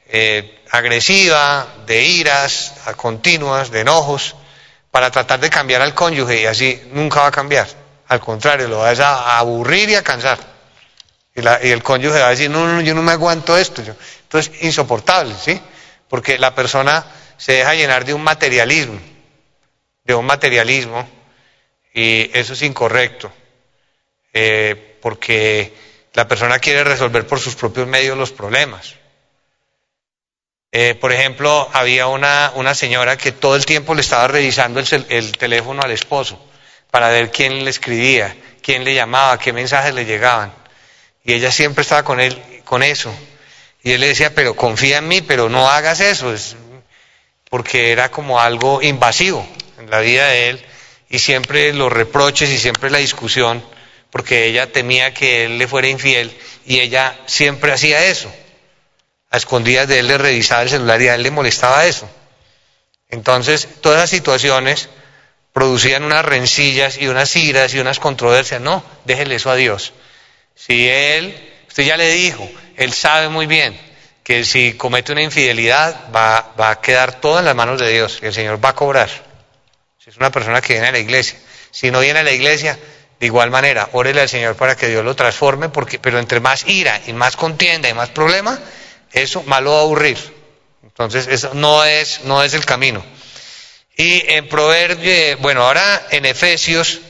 [0.06, 4.36] eh, agresiva, de iras continuas, de enojos,
[4.90, 7.68] para tratar de cambiar al cónyuge y así nunca va a cambiar.
[8.06, 10.38] Al contrario, lo vas a aburrir y a cansar.
[11.34, 13.82] Y, la, y el cónyuge va a decir, no, no, yo no me aguanto esto.
[13.82, 13.92] Yo,
[14.22, 15.60] entonces, insoportable, ¿sí?
[16.08, 17.04] Porque la persona
[17.36, 18.98] se deja llenar de un materialismo,
[20.04, 21.06] de un materialismo,
[21.92, 23.30] y eso es incorrecto,
[24.32, 25.72] eh, porque
[26.14, 28.94] la persona quiere resolver por sus propios medios los problemas.
[30.70, 35.32] Eh, por ejemplo, había una, señora que todo el tiempo le estaba revisando el, el,
[35.32, 36.38] teléfono al esposo
[36.90, 40.52] para ver quién le escribía, quién le llamaba, qué mensajes le llegaban.
[41.24, 43.14] Y ella siempre estaba con él, con eso.
[43.82, 46.56] Y él le decía, pero confía en mí, pero no hagas eso, es
[47.48, 49.46] porque era como algo invasivo
[49.78, 50.66] en la vida de él.
[51.08, 53.64] Y siempre los reproches y siempre la discusión,
[54.18, 58.28] porque ella temía que él le fuera infiel y ella siempre hacía eso
[59.30, 62.10] a escondidas de él le revisaba el celular y a él le molestaba eso.
[63.10, 64.88] Entonces, todas esas situaciones
[65.52, 68.60] producían unas rencillas y unas iras y unas controversias.
[68.60, 69.92] No, déjele eso a Dios.
[70.56, 71.32] Si él,
[71.68, 73.80] usted ya le dijo, él sabe muy bien
[74.24, 78.18] que si comete una infidelidad va, va a quedar todo en las manos de Dios
[78.20, 79.10] y el Señor va a cobrar.
[79.96, 81.38] Si es una persona que viene a la iglesia.
[81.70, 82.76] Si no viene a la iglesia,
[83.20, 86.66] de igual manera, órele al Señor para que Dios lo transforme, porque, pero entre más
[86.68, 88.58] ira y más contienda y más problema,
[89.12, 90.18] eso malo va a aburrir.
[90.84, 93.04] Entonces, eso no es, no es el camino.
[93.96, 97.00] Y en Proverbios, bueno, ahora en Efesios,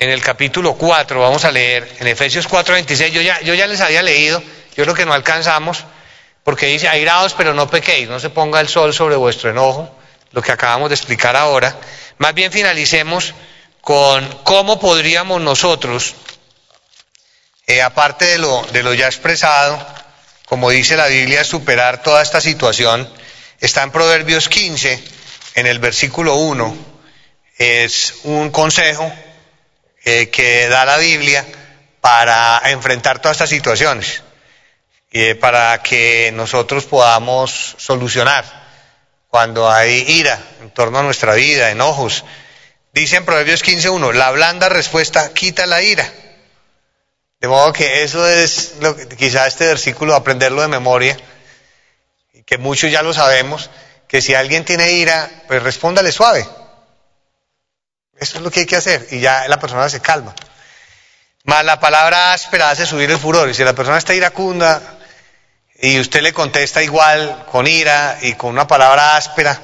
[0.00, 3.68] en el capítulo 4, vamos a leer, en Efesios 4, 26, yo ya, yo ya
[3.68, 4.42] les había leído,
[4.76, 5.84] yo creo que no alcanzamos,
[6.42, 9.96] porque dice, airados pero no pequéis, no se ponga el sol sobre vuestro enojo,
[10.32, 11.76] lo que acabamos de explicar ahora.
[12.18, 13.32] Más bien finalicemos
[13.84, 16.14] con cómo podríamos nosotros,
[17.66, 19.78] eh, aparte de lo, de lo ya expresado,
[20.46, 23.08] como dice la Biblia, superar toda esta situación,
[23.60, 25.04] está en Proverbios 15,
[25.56, 26.76] en el versículo 1.
[27.58, 29.12] Es un consejo
[30.04, 31.44] eh, que da la Biblia
[32.00, 34.22] para enfrentar todas estas situaciones,
[35.10, 38.44] y para que nosotros podamos solucionar
[39.28, 42.24] cuando hay ira en torno a nuestra vida, enojos.
[42.94, 46.10] Dice en Proverbios 15.1, la blanda respuesta quita la ira
[47.44, 51.14] de modo que eso es lo que, quizá este versículo, aprenderlo de memoria,
[52.46, 53.68] que muchos ya lo sabemos,
[54.08, 56.48] que si alguien tiene ira, pues respóndale suave.
[58.16, 60.34] Eso es lo que hay que hacer y ya la persona se calma.
[61.42, 63.46] Más la palabra áspera hace subir el furor.
[63.50, 64.80] Y si la persona está iracunda
[65.74, 69.60] y usted le contesta igual, con ira y con una palabra áspera,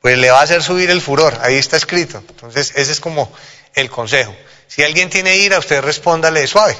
[0.00, 1.38] pues le va a hacer subir el furor.
[1.42, 2.22] Ahí está escrito.
[2.28, 3.32] Entonces, ese es como
[3.74, 4.34] el consejo.
[4.66, 6.76] Si alguien tiene ira, usted respóndale suave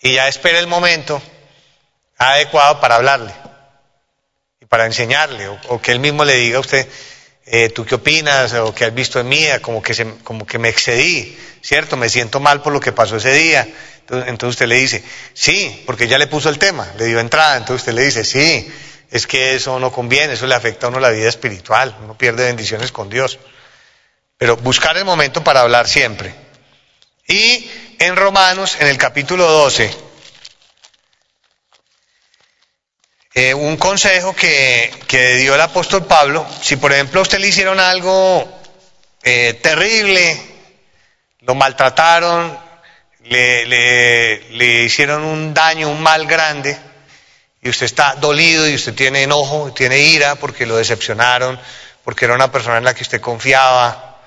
[0.00, 1.22] y ya espera el momento
[2.18, 3.32] adecuado para hablarle
[4.60, 6.86] y para enseñarle, o, que él mismo le diga a usted,
[7.46, 8.52] eh, ¿tú qué opinas?
[8.54, 11.96] o qué has visto en mí, como que, se, como que me excedí, ¿cierto?
[11.96, 13.66] Me siento mal por lo que pasó ese día.
[14.00, 15.02] Entonces, entonces usted le dice,
[15.32, 18.70] sí, porque ya le puso el tema, le dio entrada, entonces usted le dice, sí,
[19.12, 22.46] es que eso no conviene, eso le afecta a uno la vida espiritual, uno pierde
[22.46, 23.38] bendiciones con Dios.
[24.38, 26.34] Pero buscar el momento para hablar siempre.
[27.28, 29.94] Y en Romanos, en el capítulo 12,
[33.34, 37.48] eh, un consejo que, que, dio el apóstol Pablo, si por ejemplo a usted le
[37.48, 38.50] hicieron algo
[39.22, 40.40] eh, terrible,
[41.40, 42.58] lo maltrataron,
[43.24, 46.78] le, le, le, hicieron un daño, un mal grande,
[47.62, 51.58] y usted está dolido y usted tiene enojo, tiene ira porque lo decepcionaron,
[52.04, 54.20] porque era una persona en la que usted confiaba,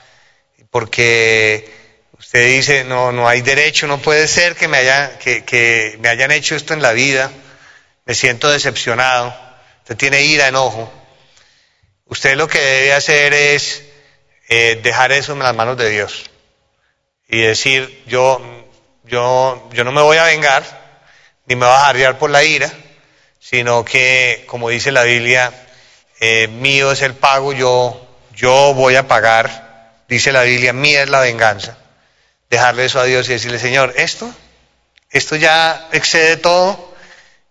[0.71, 1.85] porque
[2.17, 4.79] Usted dice, no, no hay derecho, no puede ser que me,
[5.19, 7.29] que, me hayan hecho esto en la vida,
[8.05, 9.35] me siento decepcionado,
[9.79, 10.91] usted tiene ira, enojo.
[12.05, 13.83] Usted lo que debe hacer es
[14.47, 16.29] eh, dejar eso en las manos de Dios
[17.27, 18.41] y decir, yo,
[19.03, 20.63] yo, yo no me voy a vengar,
[21.47, 22.71] ni me voy a jarrear por la ira,
[23.47, 25.53] sino que, como dice la Biblia,
[26.19, 31.09] eh, mío es el pago, yo, yo voy a pagar, dice la Biblia, mía es
[31.09, 31.77] la venganza
[32.49, 34.33] dejarle eso a Dios y decirle, Señor, esto,
[35.11, 36.95] esto ya excede todo,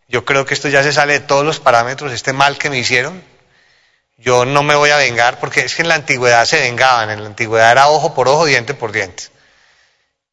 [0.08, 2.78] yo creo que esto ya se sale de todos los parámetros, este mal que me
[2.78, 3.22] hicieron,
[4.18, 7.22] yo no me voy a vengar, porque es que en la antigüedad se vengaban, en
[7.22, 9.24] la antigüedad era ojo por ojo, diente por diente.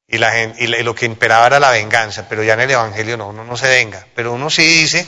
[0.07, 3.15] Y, la gente, y lo que imperaba era la venganza, pero ya en el Evangelio
[3.15, 4.07] no, uno no se venga.
[4.15, 5.07] Pero uno sí dice,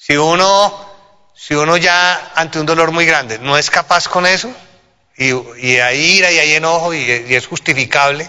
[0.00, 0.88] si uno,
[1.34, 4.50] si uno ya ante un dolor muy grande no es capaz con eso,
[5.14, 7.02] y, hay ira y hay enojo y,
[7.34, 8.26] es justificable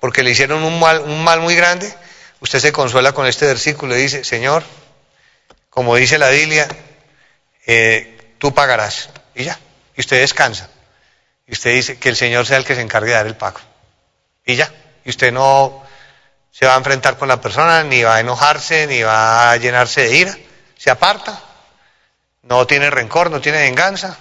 [0.00, 1.90] porque le hicieron un mal, un mal muy grande,
[2.40, 4.62] usted se consuela con este versículo y dice, Señor,
[5.70, 6.68] como dice la Biblia,
[7.66, 9.08] eh, tú pagarás.
[9.34, 9.58] Y ya,
[9.96, 10.68] y usted descansa.
[11.46, 13.60] Y usted dice que el Señor sea el que se encargue de dar el pago.
[14.44, 14.70] Y ya,
[15.06, 15.82] y usted no
[16.50, 20.02] se va a enfrentar con la persona, ni va a enojarse, ni va a llenarse
[20.02, 20.38] de ira.
[20.84, 21.40] Se aparta,
[22.42, 24.18] no tiene rencor, no tiene venganza,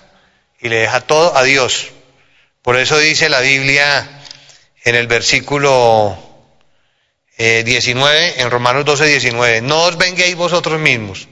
[0.62, 1.90] y le deja todo a Dios.
[2.62, 4.22] Por eso dice la Biblia
[4.86, 6.18] en el versículo
[7.38, 11.28] 19, eh, en Romanos 12, 19, no os venguéis vosotros mismos,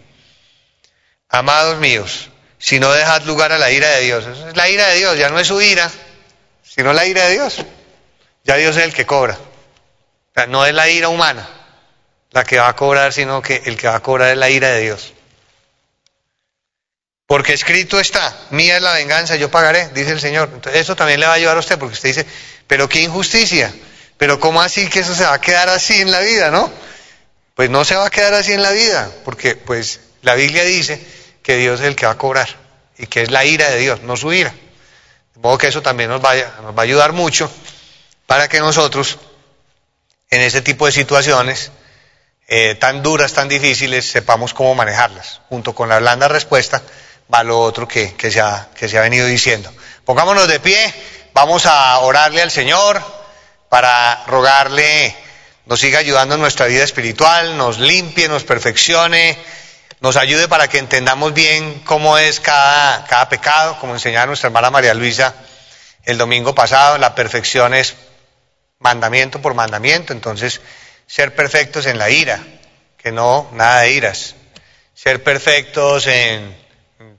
[1.29, 4.25] amados míos, si no dejad lugar a la ira de Dios.
[4.25, 5.89] es la ira de Dios, ya no es su ira,
[6.61, 7.63] sino la ira de Dios.
[8.43, 9.37] Ya Dios es el que cobra.
[10.49, 11.47] no es la ira humana
[12.31, 14.69] la que va a cobrar, sino que el que va a cobrar es la ira
[14.69, 15.13] de Dios.
[17.31, 20.49] Porque escrito está, mía es la venganza, yo pagaré, dice el Señor.
[20.53, 22.25] Entonces, eso también le va a ayudar a usted, porque usted dice,
[22.67, 23.73] pero qué injusticia,
[24.17, 26.69] pero ¿cómo así que eso se va a quedar así en la vida, no?
[27.55, 31.01] Pues no se va a quedar así en la vida, porque pues la Biblia dice
[31.41, 32.49] que Dios es el que va a cobrar,
[32.97, 34.53] y que es la ira de Dios, no su ira.
[35.33, 37.49] De modo que eso también nos, vaya, nos va a ayudar mucho
[38.25, 39.19] para que nosotros,
[40.29, 41.71] en ese tipo de situaciones,
[42.49, 46.81] eh, tan duras, tan difíciles, sepamos cómo manejarlas, junto con la blanda respuesta
[47.33, 49.71] va lo otro que, que, se ha, que se ha venido diciendo.
[50.05, 50.93] Pongámonos de pie,
[51.33, 53.01] vamos a orarle al Señor
[53.69, 55.15] para rogarle
[55.65, 59.37] nos siga ayudando en nuestra vida espiritual, nos limpie, nos perfeccione,
[60.01, 64.71] nos ayude para que entendamos bien cómo es cada, cada pecado, como enseñaba nuestra hermana
[64.71, 65.33] María Luisa
[66.03, 67.95] el domingo pasado, la perfección es
[68.79, 70.59] mandamiento por mandamiento, entonces
[71.05, 72.39] ser perfectos en la ira,
[72.97, 74.35] que no nada de iras,
[74.95, 76.60] ser perfectos en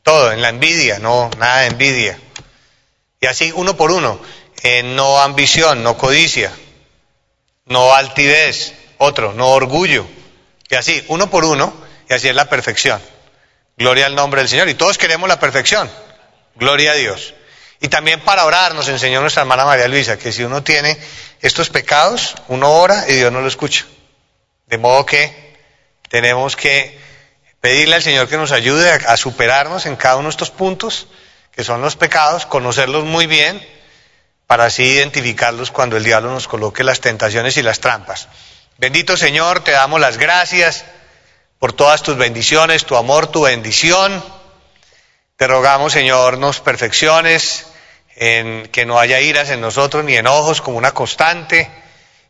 [0.03, 2.19] todo, en la envidia, no, nada de envidia.
[3.21, 4.21] Y así uno por uno,
[4.63, 6.53] en no ambición, no codicia,
[7.67, 10.07] no altivez, otro, no orgullo.
[10.69, 11.73] Y así, uno por uno,
[12.09, 13.01] y así es la perfección.
[13.77, 14.69] Gloria al nombre del Señor.
[14.69, 15.91] Y todos queremos la perfección.
[16.57, 17.35] Gloria a Dios.
[17.81, 20.97] Y también para orar nos enseñó nuestra hermana María Luisa que si uno tiene
[21.41, 23.87] estos pecados, uno ora y Dios no lo escucha.
[24.67, 25.57] De modo que
[26.09, 26.97] tenemos que
[27.63, 31.07] pedirle al Señor que nos ayude a, superarnos en cada uno de estos puntos,
[31.53, 33.65] que son los pecados, conocerlos muy bien,
[34.49, 38.27] para así identificarlos cuando el diablo nos coloque las tentaciones y las trampas.
[38.79, 40.85] Bendito Señor, te damos las gracias
[41.61, 44.25] por todas tus bendiciones, tu amor, tu bendición.
[45.37, 47.67] Te rogamos, Señor, nos perfecciones,
[48.17, 51.71] en que no haya iras en nosotros ni enojos como una constante,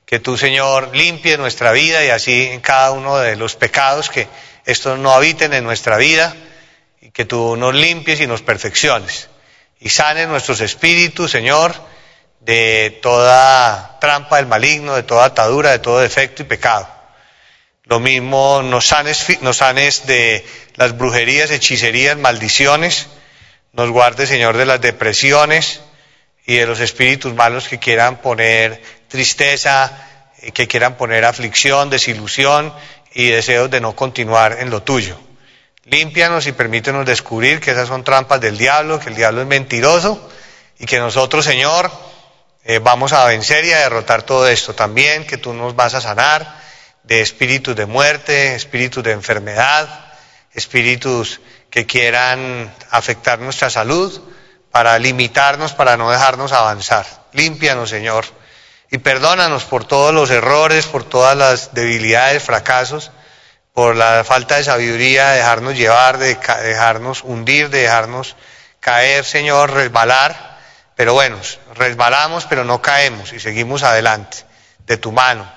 [0.05, 4.29] que tú, Señor, limpies nuestra vida y así en cada uno de los pecados que
[4.65, 6.35] estos no habiten en nuestra vida
[7.01, 9.29] y que tú nos limpies y nos perfecciones
[9.83, 11.75] y sanes nuestros espíritus, Señor,
[12.41, 16.89] de toda trampa del maligno, de toda atadura, de todo defecto y pecado.
[17.85, 20.47] Lo mismo nos sanes, nos sanes de
[20.77, 23.09] las brujerías, hechicerías, maldiciones,
[23.73, 25.81] nos guarde, Señor, de las depresiones
[26.47, 29.91] y de los espíritus malos que quieran poner tristeza,
[30.55, 32.73] que quieran poner aflicción, desilusión
[33.15, 35.19] y deseos de no continuar en lo tuyo.
[35.85, 40.31] Límpianos y permítenos descubrir que esas son trampas del diablo, que el diablo es mentiroso
[40.79, 41.91] y que nosotros, Señor,
[42.65, 44.75] eh, vamos a vencer y a derrotar todo esto.
[44.75, 46.61] También que tú nos vas a sanar
[47.03, 49.89] de espíritus de muerte, espíritus de enfermedad,
[50.53, 51.41] espíritus
[51.71, 54.21] que quieran afectar nuestra salud
[54.71, 57.07] para limitarnos, para no dejarnos avanzar.
[57.33, 58.25] Límpianos, Señor
[58.93, 63.11] y perdónanos por todos los errores, por todas las debilidades, fracasos,
[63.73, 68.37] por la falta de sabiduría, de dejarnos llevar, de dejarnos hundir, de dejarnos
[68.81, 70.59] caer, Señor, resbalar.
[70.95, 71.39] pero bueno,
[71.75, 74.45] resbalamos, pero no caemos y seguimos adelante,
[74.85, 75.51] de tu mano.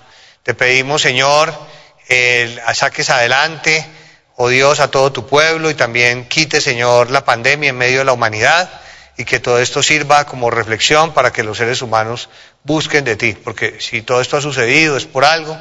[0.44, 1.54] Te pedimos, Señor,
[2.08, 3.86] el, saques adelante,
[4.38, 8.06] oh Dios, a todo tu pueblo y también quite, Señor, la pandemia en medio de
[8.06, 8.70] la humanidad
[9.18, 12.30] y que todo esto sirva como reflexión para que los seres humanos
[12.66, 15.58] busquen de ti, porque si todo esto ha sucedido es por algo,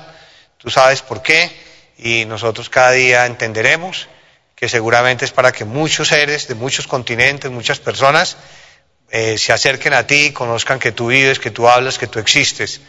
[0.59, 1.51] tú sabes por qué
[1.99, 4.09] y nosotros cada día entenderemos
[4.57, 8.37] que seguramente es para que muchos seres de muchos continentes, muchas personas,
[9.11, 12.81] eh, se acerquen a ti, conozcan que tú vives, que tú hablas, que tú existes.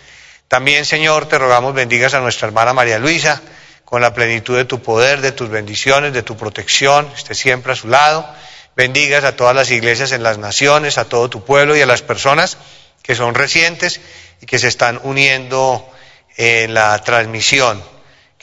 [0.47, 3.41] También, Señor, te rogamos bendigas a nuestra hermana María Luisa,
[3.83, 7.75] con la plenitud de tu poder, de tus bendiciones, de tu protección, esté siempre a
[7.75, 8.27] su lado.
[8.75, 12.01] Bendigas a todas las iglesias en las naciones, a todo tu pueblo y a las
[12.01, 12.57] personas
[13.05, 14.01] que son recientes
[14.41, 15.87] y que se están uniendo
[16.37, 17.81] en la transmisión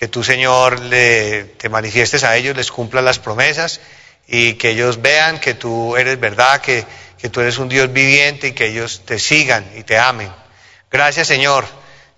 [0.02, 3.80] que tú, Señor, le, te manifiestes a ellos, les cumplas las promesas
[4.26, 6.84] y que ellos vean que tú eres verdad, que,
[7.18, 10.28] que tú eres un Dios viviente y que ellos te sigan y te amen.
[10.90, 11.64] Gracias, Señor.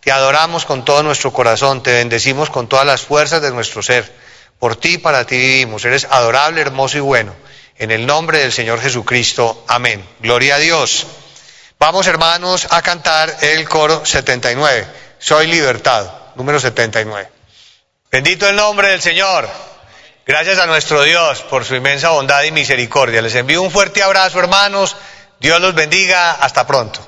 [0.01, 4.11] Te adoramos con todo nuestro corazón, te bendecimos con todas las fuerzas de nuestro ser.
[4.59, 5.85] Por ti, para ti vivimos.
[5.85, 7.35] Eres adorable, hermoso y bueno.
[7.77, 9.63] En el nombre del Señor Jesucristo.
[9.69, 10.03] Amén.
[10.21, 11.07] Gloria a Dios.
[11.79, 14.87] Vamos, hermanos, a cantar el coro 79.
[15.19, 16.33] Soy libertado.
[16.37, 17.29] Número 79.
[18.11, 19.49] Bendito el nombre del Señor.
[20.27, 23.21] Gracias a nuestro Dios por su inmensa bondad y misericordia.
[23.21, 24.97] Les envío un fuerte abrazo, hermanos.
[25.39, 26.33] Dios los bendiga.
[26.33, 27.07] Hasta pronto.